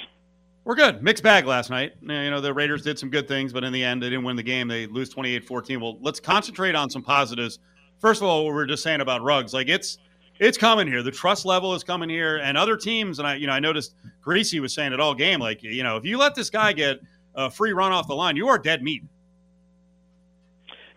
[0.68, 1.02] We're good.
[1.02, 1.94] Mixed bag last night.
[2.02, 4.36] You know, the Raiders did some good things, but in the end, they didn't win
[4.36, 4.68] the game.
[4.68, 5.80] They lose 28 14.
[5.80, 7.60] Well, let's concentrate on some positives.
[8.00, 9.98] First of all, what we were just saying about Ruggs, like it's
[10.42, 11.04] it's coming here.
[11.04, 13.20] The trust level is coming here, and other teams.
[13.20, 15.40] And I, you know, I noticed Griese was saying it all game.
[15.40, 17.00] Like, you know, if you let this guy get
[17.36, 19.04] a free run off the line, you are dead meat.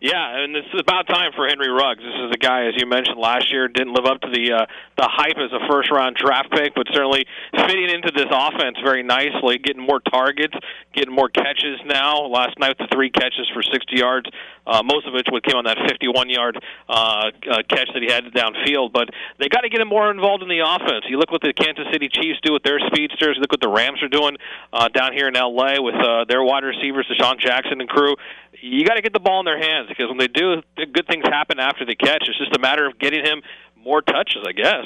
[0.00, 2.00] Yeah, and this is about time for Henry Ruggs.
[2.00, 4.64] This is a guy, as you mentioned last year, didn't live up to the uh,
[4.96, 9.02] the hype as a first round draft pick, but certainly fitting into this offense very
[9.02, 10.56] nicely, getting more targets,
[10.94, 12.24] getting more catches now.
[12.32, 14.24] Last night, the three catches for 60 yards,
[14.66, 16.56] uh, most of which came on that 51 yard
[16.88, 18.94] uh, uh, catch that he had downfield.
[18.96, 21.04] But they got to get him more involved in the offense.
[21.12, 23.36] You look what the Kansas City Chiefs do with their speedsters.
[23.38, 24.38] Look what the Rams are doing
[24.72, 28.16] uh, down here in LA with uh, their wide receivers, DeSean Jackson and crew
[28.62, 31.24] you got to get the ball in their hands because when they do, good things
[31.26, 32.24] happen after the catch.
[32.28, 33.42] It's just a matter of getting him
[33.76, 34.84] more touches, I guess.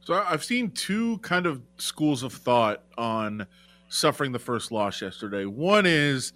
[0.00, 3.46] So I've seen two kind of schools of thought on
[3.88, 5.44] suffering the first loss yesterday.
[5.44, 6.32] One is,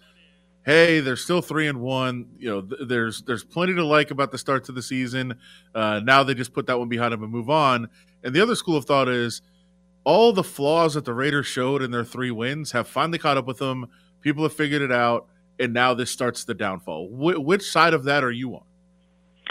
[0.65, 2.31] hey, they're still three and one.
[2.39, 5.39] You know, th- there's there's plenty to like about the starts of the season.
[5.75, 7.89] Uh, now they just put that one behind them and move on.
[8.25, 9.41] And the other school of thought is,
[10.05, 13.47] all the flaws that the Raiders showed in their three wins have finally caught up
[13.47, 13.87] with them.
[14.21, 15.29] People have figured it out
[15.61, 17.09] and now this starts the downfall.
[17.09, 18.63] Wh- which side of that are you on?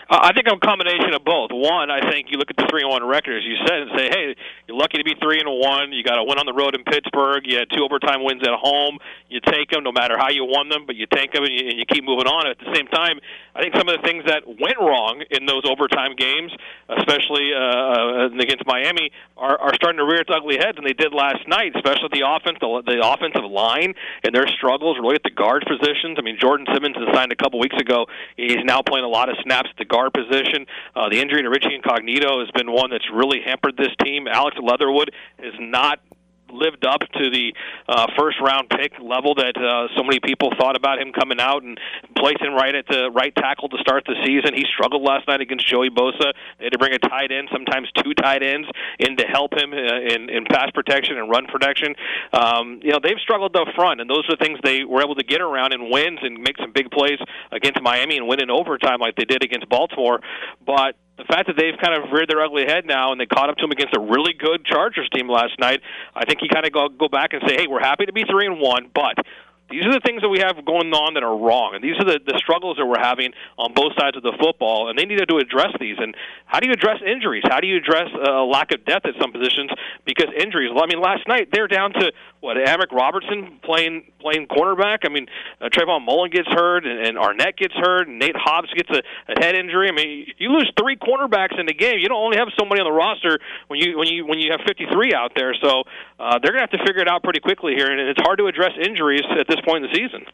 [0.10, 1.54] I think I'm a combination of both.
[1.54, 3.92] One, I think you look at the three and one record, as you said, and
[3.94, 5.94] say, hey, you're lucky to be three and one.
[5.94, 7.46] You got a win on the road in Pittsburgh.
[7.46, 8.98] You had two overtime wins at home.
[9.30, 11.62] You take them, no matter how you won them, but you take them and you,
[11.70, 12.50] and you keep moving on.
[12.50, 13.22] At the same time,
[13.54, 16.50] I think some of the things that went wrong in those overtime games,
[16.90, 20.98] especially uh, uh against Miami, are, are starting to rear its ugly heads, and they
[20.98, 23.94] did last night, especially the offense, the, the offensive line,
[24.26, 26.18] and their struggles really at the guard positions.
[26.18, 28.10] I mean, Jordan Simmons has signed a couple weeks ago.
[28.38, 30.66] He's now playing a lot of snaps at the guard position.
[30.96, 34.28] Uh, the injury to Richie Incognito has been one that's really hampered this team.
[34.28, 36.00] Alex Leatherwood is not
[36.52, 37.54] lived up to the
[37.88, 41.64] uh, first round pick level that uh, so many people thought about him coming out
[41.64, 41.80] and
[42.18, 44.54] placing right at the right tackle to start the season.
[44.54, 46.34] He struggled last night against Joey Bosa.
[46.58, 48.68] They had to bring a tight end, sometimes two tight ends,
[49.00, 51.96] in to help him uh, in, in pass protection and run protection.
[52.34, 55.16] Um, you know, they've struggled up front, and those are the things they were able
[55.16, 57.20] to get around in wins and make some big plays
[57.52, 60.20] against Miami and win in overtime like they did against Baltimore.
[60.66, 63.50] But the fact that they've kind of reared their ugly head now and they caught
[63.50, 65.82] up to him against a really good Chargers team last night,
[66.16, 68.24] I think he kind of go go back and say, hey, we're happy to be
[68.24, 69.16] three and one, but
[69.70, 72.06] these are the things that we have going on that are wrong, and these are
[72.06, 75.30] the, the struggles that we're having on both sides of the football, and they needed
[75.30, 75.98] to address these.
[76.00, 77.44] And how do you address injuries?
[77.48, 79.72] How do you address a uh, lack of depth at some positions
[80.06, 80.72] because injuries?
[80.74, 85.00] I mean, last night they're down to what Amik Robertson playing playing cornerback.
[85.04, 85.28] I mean,
[85.62, 89.02] uh, Trayvon Mullen gets hurt, and, and Arnette gets hurt, and Nate Hobbs gets a,
[89.32, 89.90] a head injury.
[89.90, 92.00] I mean, you lose three cornerbacks in the game.
[92.00, 94.62] You don't only have somebody on the roster when you when you when you have
[94.68, 95.54] 53 out there.
[95.62, 95.84] So
[96.20, 98.48] uh, they're to have to figure it out pretty quickly here, and it's hard to
[98.48, 100.26] address injuries at this point in the season.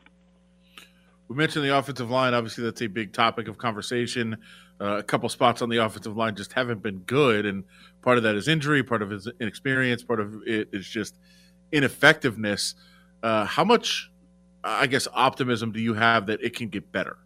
[1.28, 2.34] We mentioned the offensive line.
[2.34, 4.38] Obviously, that's a big topic of conversation.
[4.80, 7.64] Uh, a couple spots on the offensive line just haven't been good, and
[8.02, 11.18] part of that is injury, part of it is inexperience, part of it is just
[11.72, 12.76] ineffectiveness.
[13.24, 14.12] Uh, how much,
[14.64, 17.18] I guess, optimism do you have that it can get better?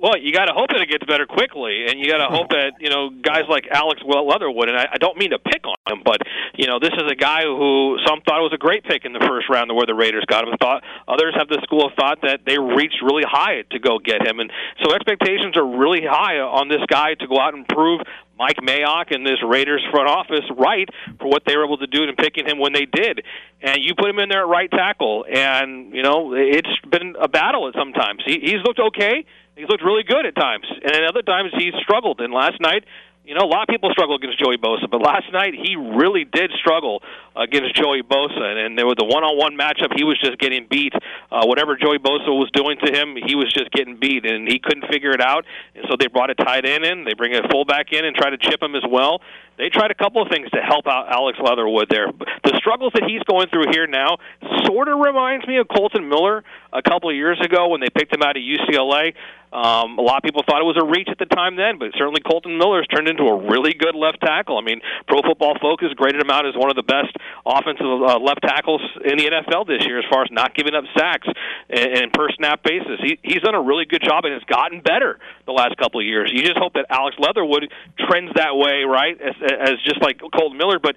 [0.00, 2.48] Well, you got to hope that it gets better quickly, and you got to hope
[2.56, 4.72] that you know guys like Alex Leatherwood.
[4.72, 6.24] And I, I don't mean to pick on him, but
[6.56, 9.20] you know this is a guy who some thought was a great pick in the
[9.20, 10.56] first round, where the Raiders got him.
[10.56, 14.26] Thought others have the school of thought that they reached really high to go get
[14.26, 14.50] him, and
[14.82, 18.00] so expectations are really high on this guy to go out and prove
[18.40, 20.88] Mike Mayock and this Raiders front office right
[21.20, 23.20] for what they were able to do in picking him when they did.
[23.60, 27.28] And you put him in there at right tackle, and you know it's been a
[27.28, 28.22] battle at sometimes.
[28.24, 29.26] He, he's looked okay.
[29.60, 32.22] He's looked really good at times, and at other times he's struggled.
[32.22, 32.84] And last night,
[33.26, 36.24] you know, a lot of people struggle against Joey Bosa, but last night he really
[36.24, 37.02] did struggle
[37.36, 39.92] against Joey Bosa, and there was a one-on-one matchup.
[39.94, 40.94] He was just getting beat.
[41.30, 44.58] Uh, whatever Joey Bosa was doing to him, he was just getting beat, and he
[44.58, 45.44] couldn't figure it out.
[45.76, 47.04] And so they brought a tight end in.
[47.04, 49.20] They bring a fullback in and try to chip him as well.
[49.58, 52.08] They tried a couple of things to help out Alex Leatherwood there.
[52.44, 54.16] The struggles that he's going through here now
[54.64, 56.42] sort of reminds me of Kolton Miller
[56.72, 59.12] a couple of years ago when they picked him out of UCLA.
[59.52, 61.90] Um, a lot of people thought it was a reach at the time then, but
[61.98, 64.58] certainly Kolton Miller's turned into a really good left tackle.
[64.58, 67.10] I mean, Pro Football Focus graded him out as one of the best
[67.42, 70.84] offensive uh, left tackles in the NFL this year as far as not giving up
[70.96, 71.26] sacks
[71.68, 73.02] and, and per snap basis.
[73.02, 76.06] He, he's done a really good job and has gotten better the last couple of
[76.06, 76.30] years.
[76.32, 77.66] You just hope that Alex Leatherwood
[77.98, 80.94] trends that way, right, as, as just like Kolton Miller, but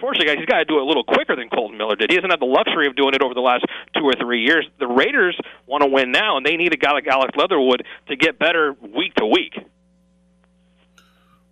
[0.00, 2.10] unfortunately, guys, he's got to do it a little quicker than Kolton Miller did.
[2.10, 4.66] He hasn't had the luxury of doing it over the last two or three years.
[4.78, 8.16] The Raiders want to win now, and they need a guy like Alex Leatherwood to
[8.16, 9.54] get better week to week.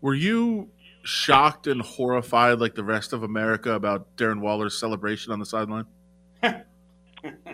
[0.01, 0.71] Were you
[1.03, 5.85] shocked and horrified like the rest of America about Darren Waller's celebration on the sideline?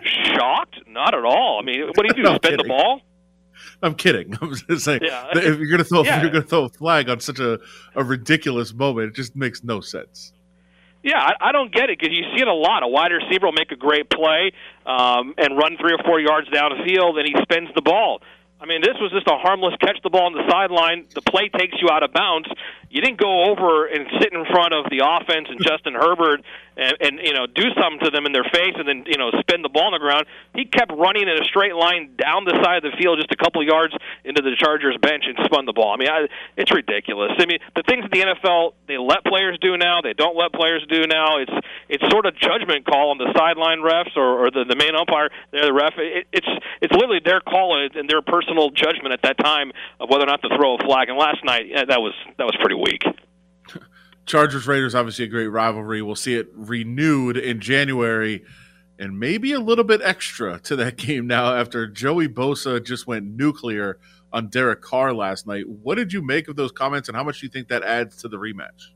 [0.01, 0.79] Shocked?
[0.87, 1.59] Not at all.
[1.61, 2.21] I mean, what do you do?
[2.23, 2.67] No, spin the kidding.
[2.67, 3.01] ball?
[3.81, 4.37] I'm kidding.
[4.41, 5.27] I'm just saying Yeah.
[5.33, 6.17] if you're gonna throw Yeah.
[6.17, 7.59] if you're gonna throw a flag on such a,
[7.95, 10.33] a ridiculous moment, it just makes no sense.
[11.05, 12.81] Yeah, I, I don't get it because you see it a lot.
[12.81, 14.51] A wide receiver will make a great play
[14.87, 18.23] um, and run three or four yards down the field, and he spins the ball.
[18.59, 21.05] I mean, this was just a harmless catch the ball on the sideline.
[21.13, 22.49] The play takes you out of bounds.
[22.95, 26.39] You didn't go over and sit in front of the offense and Justin Herbert
[26.77, 29.31] and, and you know do something to them in their face and then you know
[29.39, 30.27] spin the ball on the ground.
[30.55, 33.35] He kept running in a straight line down the side of the field, just a
[33.35, 33.91] couple yards
[34.23, 35.91] into the Chargers bench and spun the ball.
[35.91, 37.35] I mean, I, it's ridiculous.
[37.35, 40.53] I mean, the things that the NFL they let players do now, they don't let
[40.53, 41.43] players do now.
[41.43, 41.51] It's
[41.89, 45.35] it's sort of judgment call on the sideline refs or, or the the main umpire.
[45.51, 45.99] They're the ref.
[45.99, 46.47] It, it's
[46.79, 50.41] it's literally their call and their personal judgment at that time of whether or not
[50.43, 51.09] to throw a flag.
[51.09, 53.03] And last night, that was that was pretty weak.
[54.25, 56.01] Chargers Raiders obviously a great rivalry.
[56.01, 58.43] We'll see it renewed in January
[58.97, 63.25] and maybe a little bit extra to that game now after Joey Bosa just went
[63.25, 63.99] nuclear
[64.31, 65.67] on Derek Carr last night.
[65.67, 68.17] What did you make of those comments and how much do you think that adds
[68.17, 68.91] to the rematch?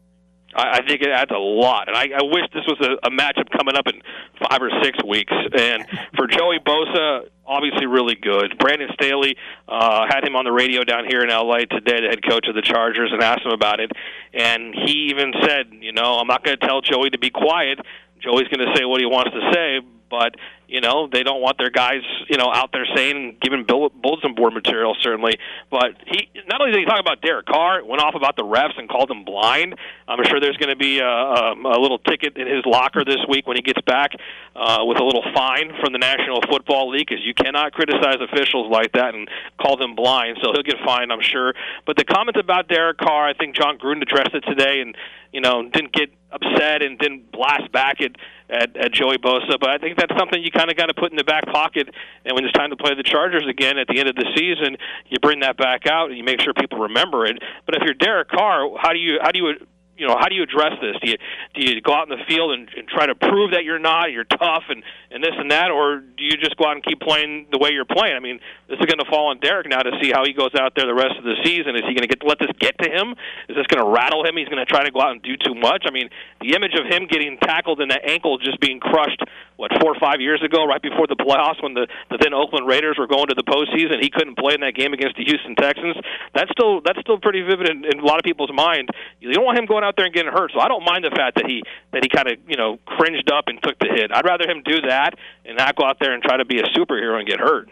[0.55, 3.11] I, I think it adds a lot, and I, I wish this was a, a
[3.11, 4.01] matchup coming up in
[4.49, 5.31] five or six weeks.
[5.31, 8.55] And for Joey Bosa, obviously really good.
[8.59, 9.35] Brandon Staley
[9.67, 12.53] uh, had him on the radio down here in LA today, the head coach of
[12.53, 13.91] the Chargers, and asked him about it.
[14.33, 17.79] And he even said, you know, I'm not going to tell Joey to be quiet.
[18.21, 20.35] Joey's going to say what he wants to say, but
[20.69, 24.53] you know they don't want their guys you know out there saying giving bulletin board
[24.53, 25.37] material certainly.
[25.69, 28.77] But he not only did he talk about Derek Carr went off about the refs
[28.77, 29.75] and called them blind.
[30.07, 33.19] I'm sure there's going to be a, a, a little ticket in his locker this
[33.27, 34.11] week when he gets back
[34.55, 38.71] uh, with a little fine from the National Football League because you cannot criticize officials
[38.71, 39.27] like that and
[39.59, 41.53] call them blind so he'll get fined I'm sure.
[41.85, 44.95] But the comments about Derek Carr I think Jon Gruden addressed it today and
[45.31, 48.11] you know didn't get upset and didn't blast back at
[48.49, 49.59] at, at Joey Bosa.
[49.59, 51.89] But I think that's something you kind of got to put in the back pocket.
[52.25, 54.77] And when it's time to play the Chargers again at the end of the season,
[55.07, 57.37] you bring that back out and you make sure people remember it.
[57.65, 59.53] But if you're Derek Carr, how do you how do you
[59.99, 60.95] you know, how do you address this?
[61.03, 61.17] Do you
[61.53, 64.11] do you go out in the field and, and try to prove that you're not,
[64.11, 64.81] you're tough, and
[65.11, 67.71] and this and that, or do you just go out and keep playing the way
[67.71, 68.15] you're playing?
[68.15, 70.55] I mean, this is going to fall on Derek now to see how he goes
[70.55, 71.75] out there the rest of the season.
[71.75, 73.11] Is he going to get let this get to him?
[73.51, 74.39] Is this going to rattle him?
[74.39, 75.83] He's going to try to go out and do too much.
[75.85, 76.09] I mean,
[76.39, 79.19] the image of him getting tackled and the ankle just being crushed,
[79.59, 82.65] what four or five years ago, right before the playoffs, when the the then Oakland
[82.65, 85.53] Raiders were going to the postseason, he couldn't play in that game against the Houston
[85.59, 85.97] Texans.
[86.33, 88.87] That's still that's still pretty vivid in, in a lot of people's mind.
[89.19, 90.51] You don't want him going out there and getting hurt.
[90.55, 93.29] So I don't mind the fact that he that he kind of you know cringed
[93.29, 94.15] up and took the hit.
[94.15, 96.67] I'd rather him do that and not go out there and try to be a
[96.71, 97.67] superhero and get hurt.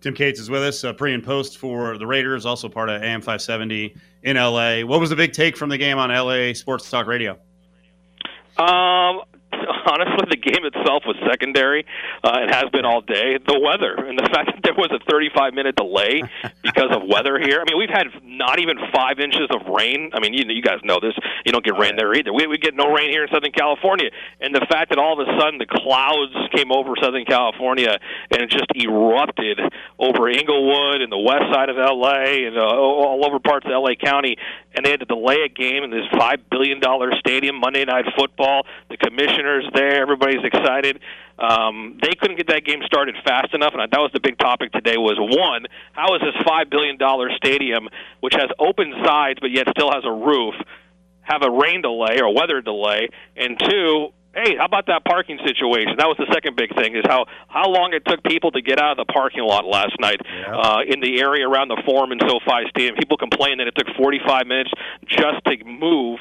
[0.00, 3.02] Tim Cates is with us, uh, pre and post for the Raiders, also part of
[3.02, 4.82] AM 570 in LA.
[4.82, 7.32] What was the big take from the game on LA Sports Talk Radio?
[8.56, 9.22] Um,
[9.86, 11.86] honestly, the game itself was secondary.
[12.22, 13.38] Uh, it has been all day.
[13.38, 16.22] The weather and the fact that there was a 35 minute delay
[16.62, 17.60] because of weather here.
[17.60, 20.10] I mean, we've had not even five inches of rain.
[20.12, 21.14] I mean, you you guys know this.
[21.44, 22.32] You don't get rain there either.
[22.32, 25.26] We we get no rain here in Southern California, and the fact that all of
[25.26, 27.98] a sudden the clouds came over Southern California
[28.30, 29.60] and it just erupted
[29.98, 33.94] over Inglewood and the west side of LA and uh, all over parts of LA
[33.94, 34.36] County,
[34.74, 38.06] and they had to delay a game in this five billion dollar stadium Monday Night
[38.16, 38.66] Football.
[38.90, 38.96] The
[39.54, 41.00] commissioners there, everybody's excited.
[41.38, 44.72] Um, they couldn't get that game started fast enough, and that was the big topic
[44.72, 44.96] today.
[44.96, 47.88] Was one, how is this five billion dollar stadium,
[48.20, 50.54] which has open sides but yet still has a roof,
[51.22, 53.08] have a rain delay or weather delay?
[53.36, 55.96] And two, hey, how about that parking situation?
[55.98, 58.78] That was the second big thing is how how long it took people to get
[58.78, 62.22] out of the parking lot last night uh, in the area around the Forum and
[62.22, 62.94] SoFi Stadium.
[62.94, 64.70] People complained that it took 45 minutes
[65.06, 66.20] just to move.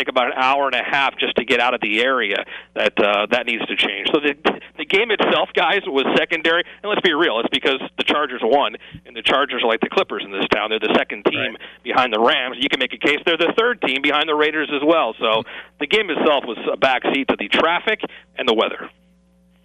[0.00, 2.44] Take about an hour and a half just to get out of the area.
[2.74, 4.08] That uh, that needs to change.
[4.12, 4.34] So the
[4.78, 6.64] the game itself, guys, was secondary.
[6.82, 9.90] And let's be real, it's because the Chargers won, and the Chargers are like the
[9.90, 10.70] Clippers in this town.
[10.70, 12.56] They're the second team behind the Rams.
[12.60, 15.14] You can make a case they're the third team behind the Raiders as well.
[15.18, 15.42] So
[15.78, 18.00] the game itself was a backseat to the traffic
[18.36, 18.90] and the weather.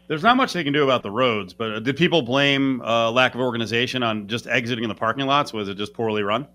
[0.07, 3.33] There's not much they can do about the roads, but did people blame uh, lack
[3.33, 5.51] of organization on just exiting in the parking lots?
[5.51, 6.47] Was it just poorly run?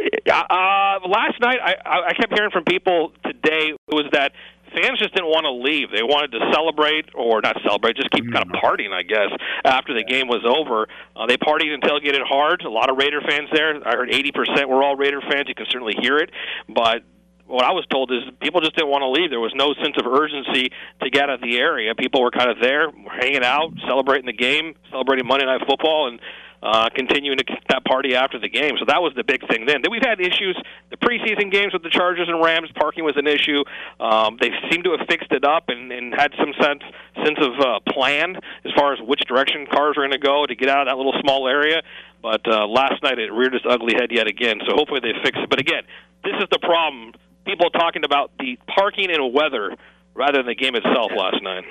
[0.00, 1.74] Uh, last night, I,
[2.08, 4.32] I kept hearing from people today it was that
[4.74, 5.90] fans just didn't want to leave.
[5.90, 9.30] They wanted to celebrate, or not celebrate, just keep kind of partying, I guess,
[9.64, 10.86] after the game was over.
[11.16, 12.62] Uh, they partied and tailgated hard.
[12.62, 13.74] A lot of Raider fans there.
[13.86, 15.48] I heard 80% were all Raider fans.
[15.48, 16.30] You can certainly hear it.
[16.68, 17.02] But
[17.46, 19.30] what I was told is people just didn't want to leave.
[19.30, 20.70] There was no sense of urgency
[21.02, 21.94] to get out of the area.
[21.94, 22.90] People were kind of there,
[23.20, 26.20] hanging out, celebrating the game, celebrating Monday Night Football, and
[26.62, 28.76] uh, continuing to, that party after the game.
[28.78, 29.82] So that was the big thing then.
[29.82, 32.70] Then we've had issues the preseason games with the Chargers and Rams.
[32.74, 33.64] Parking was an issue.
[33.98, 36.82] Um, they seem to have fixed it up and, and had some sense
[37.24, 40.54] sense of uh, plan as far as which direction cars are going to go to
[40.54, 41.82] get out of that little small area.
[42.22, 44.60] But uh, last night it reared its ugly head yet again.
[44.68, 45.48] So hopefully they fix it.
[45.48, 45.82] But again,
[46.24, 47.14] this is the problem.
[47.46, 49.74] People talking about the parking and weather
[50.14, 51.64] rather than the game itself last night.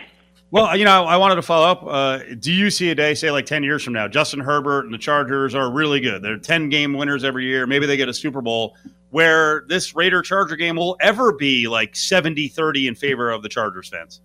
[0.51, 1.83] Well, you know, I wanted to follow up.
[1.85, 4.93] Uh, do you see a day, say like 10 years from now, Justin Herbert and
[4.93, 6.23] the Chargers are really good?
[6.23, 7.67] They're 10 game winners every year.
[7.67, 8.75] Maybe they get a Super Bowl
[9.11, 13.49] where this Raider Charger game will ever be like 70 30 in favor of the
[13.49, 14.21] Chargers fans.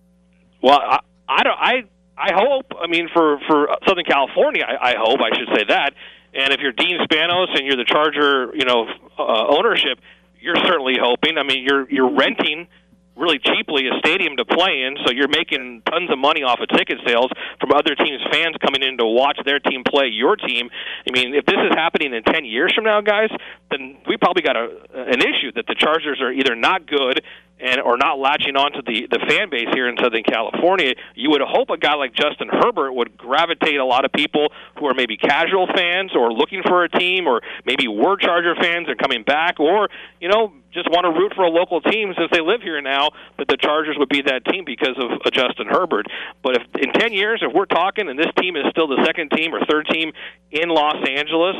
[0.63, 1.83] Well, I, I don't, I,
[2.17, 5.93] I hope, I mean, for, for Southern California, I, I hope, I should say that.
[6.33, 8.87] And if you're Dean Spanos and you're the Charger, you know,
[9.19, 9.99] uh, ownership,
[10.39, 11.37] you're certainly hoping.
[11.37, 12.67] I mean, you're, you're renting
[13.15, 16.69] really cheaply a stadium to play in, so you're making tons of money off of
[16.69, 20.69] ticket sales from other teams' fans coming in to watch their team play your team.
[21.07, 23.29] I mean, if this is happening in 10 years from now, guys,
[23.71, 27.23] then we probably got a, an issue that the Chargers are either not good
[27.59, 31.29] and or not latching on to the the fan base here in Southern California, you
[31.29, 34.93] would hope a guy like Justin Herbert would gravitate a lot of people who are
[34.93, 39.23] maybe casual fans or looking for a team or maybe were Charger fans and coming
[39.23, 39.89] back or
[40.19, 43.09] you know just want to root for a local team since they live here now
[43.37, 46.07] that the Chargers would be that team because of uh, Justin Herbert.
[46.43, 49.31] But if in 10 years if we're talking and this team is still the second
[49.31, 50.11] team or third team
[50.51, 51.55] in Los Angeles,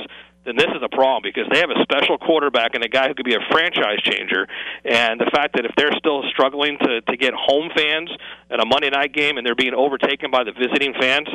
[0.46, 3.14] then this is a problem because they have a special quarterback and a guy who
[3.14, 4.48] could be a franchise changer.
[4.86, 8.10] And the fact that if they're still struggling to, to get home fans
[8.50, 11.28] at a Monday night game and they're being overtaken by the visiting fans,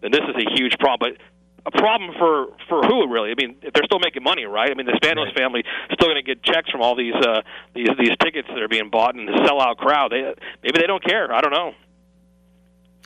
[0.00, 1.12] then this is a huge problem.
[1.12, 1.20] But
[1.66, 3.30] a problem for for who really?
[3.30, 4.70] I mean, they're still making money, right?
[4.70, 5.36] I mean, the Spanos right.
[5.36, 7.42] family still going to get checks from all these uh,
[7.74, 10.12] these these tickets that are being bought and the sellout crowd.
[10.12, 11.32] They maybe they don't care.
[11.32, 11.74] I don't know.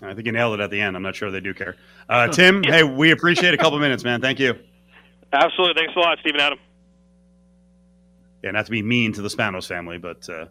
[0.02, 0.96] I think you nailed it at the end.
[0.96, 1.76] I'm not sure they do care.
[2.08, 4.20] Uh, Tim, hey, we appreciate a couple minutes, man.
[4.20, 4.58] Thank you.
[5.32, 5.80] Absolutely.
[5.80, 6.58] Thanks a lot, Stephen Adam.
[8.42, 10.46] Yeah, not to be mean to the Spanos family, but uh,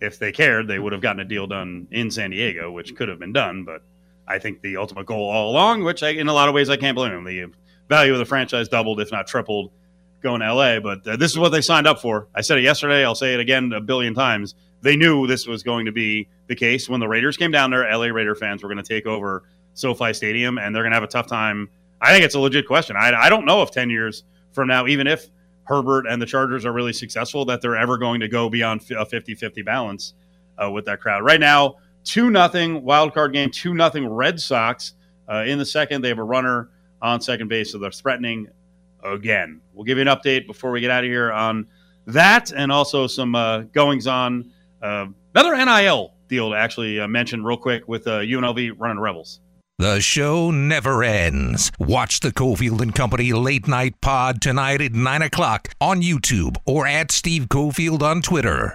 [0.00, 3.08] if they cared, they would have gotten a deal done in San Diego, which could
[3.08, 3.64] have been done.
[3.64, 3.82] But
[4.26, 6.76] I think the ultimate goal all along, which I, in a lot of ways I
[6.76, 7.46] can't blame them, the
[7.88, 9.70] value of the franchise doubled, if not tripled,
[10.22, 10.80] going to LA.
[10.80, 12.28] But uh, this is what they signed up for.
[12.34, 13.04] I said it yesterday.
[13.04, 14.54] I'll say it again a billion times.
[14.80, 17.90] They knew this was going to be the case when the Raiders came down there.
[17.90, 21.04] LA Raider fans were going to take over SoFi Stadium, and they're going to have
[21.04, 21.68] a tough time
[22.04, 22.96] I think it's a legit question.
[22.96, 25.28] I, I don't know if 10 years from now, even if
[25.64, 29.06] Herbert and the Chargers are really successful, that they're ever going to go beyond a
[29.06, 30.14] 50 50 balance
[30.62, 31.24] uh, with that crowd.
[31.24, 34.92] Right now, 2 nothing wild card game, 2 nothing Red Sox.
[35.26, 36.68] Uh, in the second, they have a runner
[37.00, 38.48] on second base, so they're threatening
[39.02, 39.60] again.
[39.72, 41.66] We'll give you an update before we get out of here on
[42.06, 44.50] that and also some uh, goings on.
[44.82, 49.40] Uh, another NIL deal to actually uh, mention real quick with UNLV uh, running Rebels.
[49.84, 51.70] The show never ends.
[51.78, 56.86] Watch the Cofield and Company late night pod tonight at 9 o'clock on YouTube or
[56.86, 58.74] at Steve Cofield on Twitter.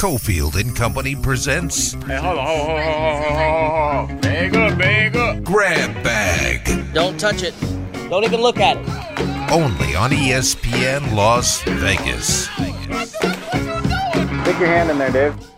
[0.00, 1.92] Cofield and Company presents.
[1.92, 4.20] Hey, hold on, hold on, hold on, hold on, hold on.
[4.22, 5.44] Bag up, bag up.
[5.44, 6.94] Grab Bag.
[6.94, 7.54] Don't touch it.
[8.08, 9.52] Don't even look at it.
[9.52, 12.46] Only on ESPN Las Vegas.
[14.40, 15.51] Stick your hand in there, Dave.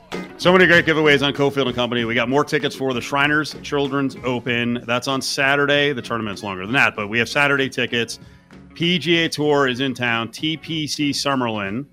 [0.44, 2.04] So many great giveaways on Cofield and Company.
[2.04, 4.84] We got more tickets for the Shriners Children's Open.
[4.86, 5.94] That's on Saturday.
[5.94, 8.18] The tournament's longer than that, but we have Saturday tickets.
[8.74, 10.28] PGA Tour is in town.
[10.28, 11.86] TPC Summerlin.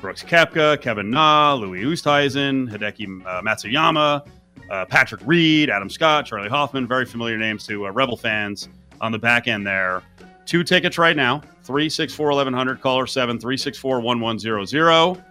[0.00, 4.26] Brooks Koepka, Kevin Na, Louis Oosthuizen, Hideki uh, Matsuyama,
[4.70, 6.86] uh, Patrick Reed, Adam Scott, Charley Hoffman.
[6.86, 8.70] Very familiar names to uh, Rebel fans
[9.02, 10.02] on the back end there.
[10.46, 15.27] Two tickets right now 364 1100, caller 7 364 1100.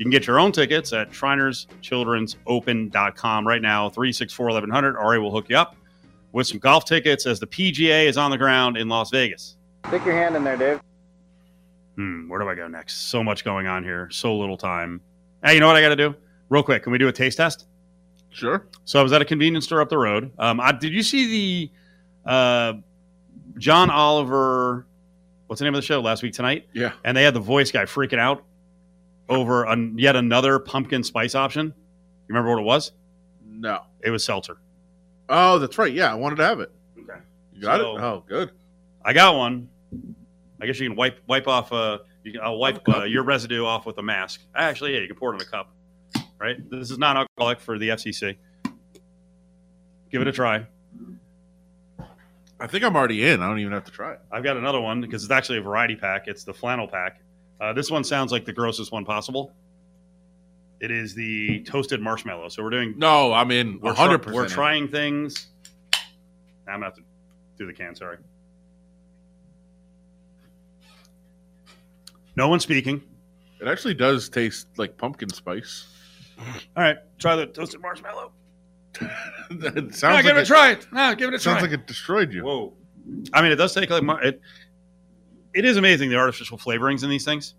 [0.00, 4.96] You can get your own tickets at ShrinersChildren'sOpen.com right now, 364 1100.
[4.96, 5.76] Ari will hook you up
[6.32, 9.58] with some golf tickets as the PGA is on the ground in Las Vegas.
[9.88, 10.80] Stick your hand in there, Dave.
[11.96, 13.10] Hmm, where do I go next?
[13.10, 15.02] So much going on here, so little time.
[15.44, 16.14] Hey, you know what I got to do?
[16.48, 17.66] Real quick, can we do a taste test?
[18.30, 18.68] Sure.
[18.86, 20.32] So I was at a convenience store up the road.
[20.38, 21.70] Um, I, did you see
[22.24, 22.72] the uh,
[23.58, 24.86] John Oliver?
[25.46, 26.68] What's the name of the show last week tonight?
[26.72, 26.92] Yeah.
[27.04, 28.44] And they had the voice guy freaking out
[29.30, 31.66] over an, yet another pumpkin spice option.
[31.68, 31.74] You
[32.34, 32.92] remember what it was?
[33.46, 33.84] No.
[34.02, 34.58] It was seltzer.
[35.28, 35.92] Oh, that's right.
[35.92, 36.70] Yeah, I wanted to have it.
[36.98, 37.20] Okay.
[37.54, 38.00] You got So- it?
[38.02, 38.50] Oh, good.
[39.04, 39.68] I got one.
[40.60, 41.72] I guess you can wipe wipe off.
[41.72, 44.42] Uh, you can, I'll wipe uh, your residue off with a mask.
[44.54, 45.72] Actually, yeah, you can pour it in a cup.
[46.38, 46.58] Right.
[46.70, 48.36] This is non-alcoholic for the FCC.
[50.10, 50.66] Give it a try.
[52.58, 53.40] I think I'm already in.
[53.42, 54.20] I don't even have to try it.
[54.30, 56.28] I've got another one because it's actually a variety pack.
[56.28, 57.22] It's the flannel pack.
[57.60, 59.52] Uh, this one sounds like the grossest one possible.
[60.80, 62.48] It is the toasted marshmallow.
[62.48, 62.94] So we're doing.
[62.96, 64.32] No, I mean, we're, 100%.
[64.32, 65.48] We're trying things.
[66.66, 67.02] I'm going to have to
[67.58, 68.16] do the can, sorry.
[72.36, 73.02] No one speaking.
[73.60, 75.86] It actually does taste like pumpkin spice.
[76.38, 78.32] All right, try the toasted marshmallow.
[79.50, 80.70] it sounds like give it a try.
[80.70, 81.18] It.
[81.18, 81.52] Give it a sounds try.
[81.52, 82.44] Sounds like it destroyed you.
[82.44, 82.72] Whoa.
[83.34, 84.40] I mean, it does take like it,
[85.54, 87.54] it is amazing the artificial flavorings in these things.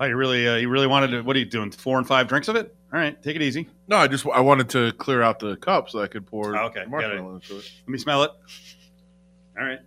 [0.00, 1.22] Oh, you really, uh, you really wanted to?
[1.22, 1.70] What are you doing?
[1.70, 2.74] Four and five drinks of it?
[2.92, 3.68] All right, take it easy.
[3.86, 6.66] No, I just I wanted to clear out the cup so I could pour Oh,
[6.66, 7.70] okay, marshmallow into it.
[7.86, 8.32] Let me smell it.
[9.58, 9.78] All right.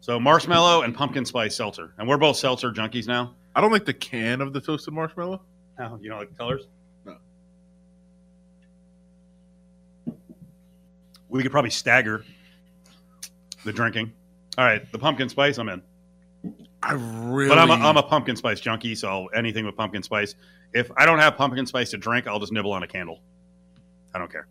[0.00, 3.34] So marshmallow and pumpkin spice seltzer, and we're both seltzer junkies now.
[3.56, 5.42] I don't like the can of the toasted marshmallow.
[5.80, 6.68] Oh, you don't like the colors?
[7.04, 7.16] No.
[11.28, 12.24] We could probably stagger
[13.64, 14.12] the drinking.
[14.56, 15.82] All right, the pumpkin spice, I'm in.
[16.82, 20.34] I really, But I'm a, I'm a pumpkin spice junkie, so anything with pumpkin spice.
[20.74, 23.20] If I don't have pumpkin spice to drink, I'll just nibble on a candle.
[24.14, 24.46] I don't care.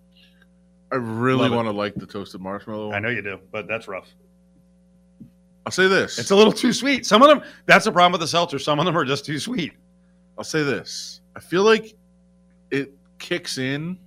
[0.92, 1.56] I really Love it.
[1.56, 2.92] want to like the toasted marshmallow.
[2.94, 4.08] I know you do, but that's rough.
[5.66, 6.18] I'll say this.
[6.18, 7.06] It's a little too sweet.
[7.06, 8.58] Some of them, that's the problem with the seltzer.
[8.58, 9.74] Some of them are just too sweet.
[10.38, 11.20] I'll say this.
[11.36, 11.94] I feel like
[12.72, 13.98] it kicks in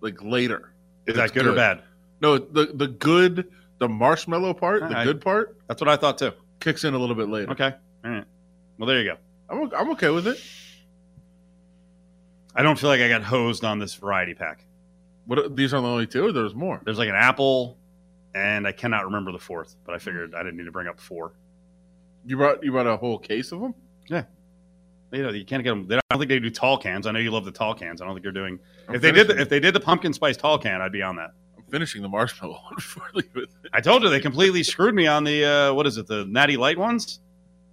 [0.00, 0.72] like later.
[1.06, 1.82] Is that good, or bad?
[2.24, 6.32] No, the the good, the marshmallow part, the good part, That's what I thought too.
[6.58, 7.52] kicks in a little bit later.
[7.52, 7.72] Okay.
[8.04, 8.24] All right.
[8.78, 9.16] Well, there you go.
[9.50, 10.40] I'm o- I'm okay with it.
[12.54, 14.64] I don't feel like I got hosed on this variety pack.
[15.26, 16.26] What these are the only two?
[16.26, 16.80] Or there's more.
[16.84, 17.78] There's like an apple,
[18.34, 21.00] and I cannot remember the fourth, but I figured I didn't need to bring up
[21.00, 21.34] four.
[22.24, 23.74] You brought you brought a whole case of them.
[24.08, 24.24] Yeah.
[25.12, 25.86] You know, you can't get them.
[25.90, 27.06] I don't think they do tall cans.
[27.06, 28.00] I know you love the tall cans.
[28.00, 28.58] I don't think they're doing.
[28.88, 31.16] If they did, the, if they did the pumpkin spice tall can, I'd be on
[31.16, 31.30] that.
[31.74, 33.22] I'm finishing the marshmallow one before I.
[33.72, 36.56] I told you they completely screwed me on the uh, what is it, the Natty
[36.56, 37.18] Light ones,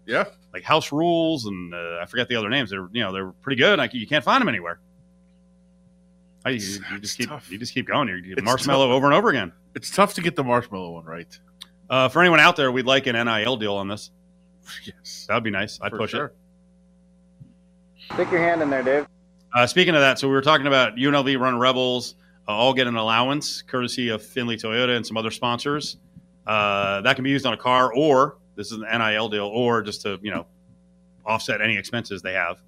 [0.07, 2.71] Yeah, like House Rules, and uh, I forget the other names.
[2.71, 3.77] They're you know they're pretty good.
[3.77, 4.79] Like you can't find them anywhere.
[6.43, 7.51] I, you, you just keep tough.
[7.51, 8.07] you just keep going.
[8.07, 8.95] You get It's marshmallow tough.
[8.95, 9.51] over and over again.
[9.75, 11.39] it's tough to get the marshmallow one right.
[11.87, 14.09] Uh, for anyone out there, we'd like an NIL deal on this.
[14.85, 15.77] Yes, That would be nice.
[15.81, 16.25] I'd for push sure.
[16.27, 18.13] it.
[18.13, 19.05] Stick your hand in there, Dave.
[19.53, 22.15] Uh, speaking of that, so we were talking about UNLV Run Rebels
[22.47, 25.97] uh, all get an allowance courtesy of Findlay Toyota and some other sponsors.
[26.45, 29.81] Uh, that can be used on a car, or this is an NIL deal, or
[29.81, 30.45] just to you know
[31.25, 32.61] offset any expenses they have.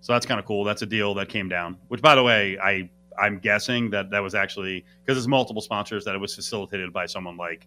[0.00, 0.64] So that's kind of cool.
[0.64, 1.76] That's a deal that came down.
[1.88, 6.04] Which, by the way, I I'm guessing that that was actually because it's multiple sponsors
[6.04, 7.66] that it was facilitated by someone like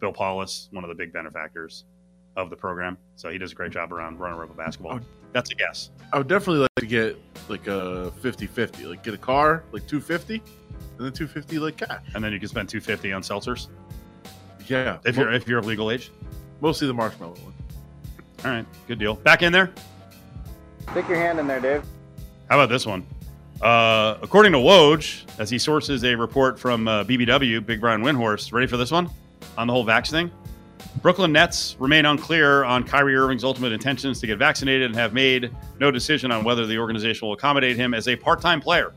[0.00, 1.84] Bill Paulos, one of the big benefactors
[2.36, 2.96] of the program.
[3.16, 4.98] So he does a great job around running rebel basketball.
[5.02, 5.06] Oh.
[5.32, 5.90] That's a guess.
[6.12, 7.16] I would definitely like to get
[7.48, 8.88] like a 50-50.
[8.88, 10.42] Like get a car, like 250, and
[10.98, 12.02] then 250 like cash.
[12.14, 13.68] And then you can spend 250 on seltzers
[14.66, 14.98] Yeah.
[15.04, 16.10] if you're if you're of legal age.
[16.60, 17.54] mostly the marshmallow one.
[18.44, 19.14] All right, good deal.
[19.14, 19.70] Back in there.
[20.90, 21.84] Stick your hand in there, Dave.
[22.48, 23.06] How about this one?
[23.60, 28.52] Uh, according to Woj, as he sources a report from uh, BBW, Big Brian Windhorst,
[28.52, 29.08] ready for this one
[29.58, 30.30] on the whole vax thing?
[31.02, 35.50] Brooklyn Nets remain unclear on Kyrie Irving's ultimate intentions to get vaccinated and have made
[35.78, 38.92] no decision on whether the organization will accommodate him as a part-time player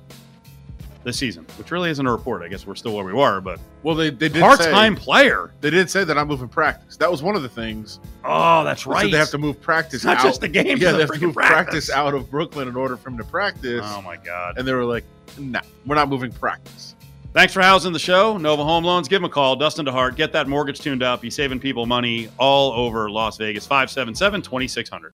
[1.03, 2.41] this season, which really isn't a report.
[2.43, 5.51] I guess we're still where we were, but Well, they they did part-time Say, player.
[5.61, 6.97] they did say that I'm moving practice.
[6.97, 7.99] That was one of the things.
[8.23, 9.11] Oh, that's right.
[9.11, 9.95] They have to move practice.
[9.95, 10.23] It's not out.
[10.23, 11.53] just the games, Yeah, they have to move practice.
[11.87, 11.89] practice.
[11.91, 13.81] out of Brooklyn in order for him to practice.
[13.83, 14.57] Oh my god.
[14.57, 15.03] And they were like,
[15.37, 16.95] "No, we're not moving practice."
[17.33, 18.37] Thanks for housing the show.
[18.37, 19.07] Nova Home Loans.
[19.07, 19.55] Give them a call.
[19.55, 20.15] Dustin DeHart.
[20.15, 21.23] Get that mortgage tuned up.
[21.23, 23.65] You're saving people money all over Las Vegas.
[23.65, 25.11] 577 2600.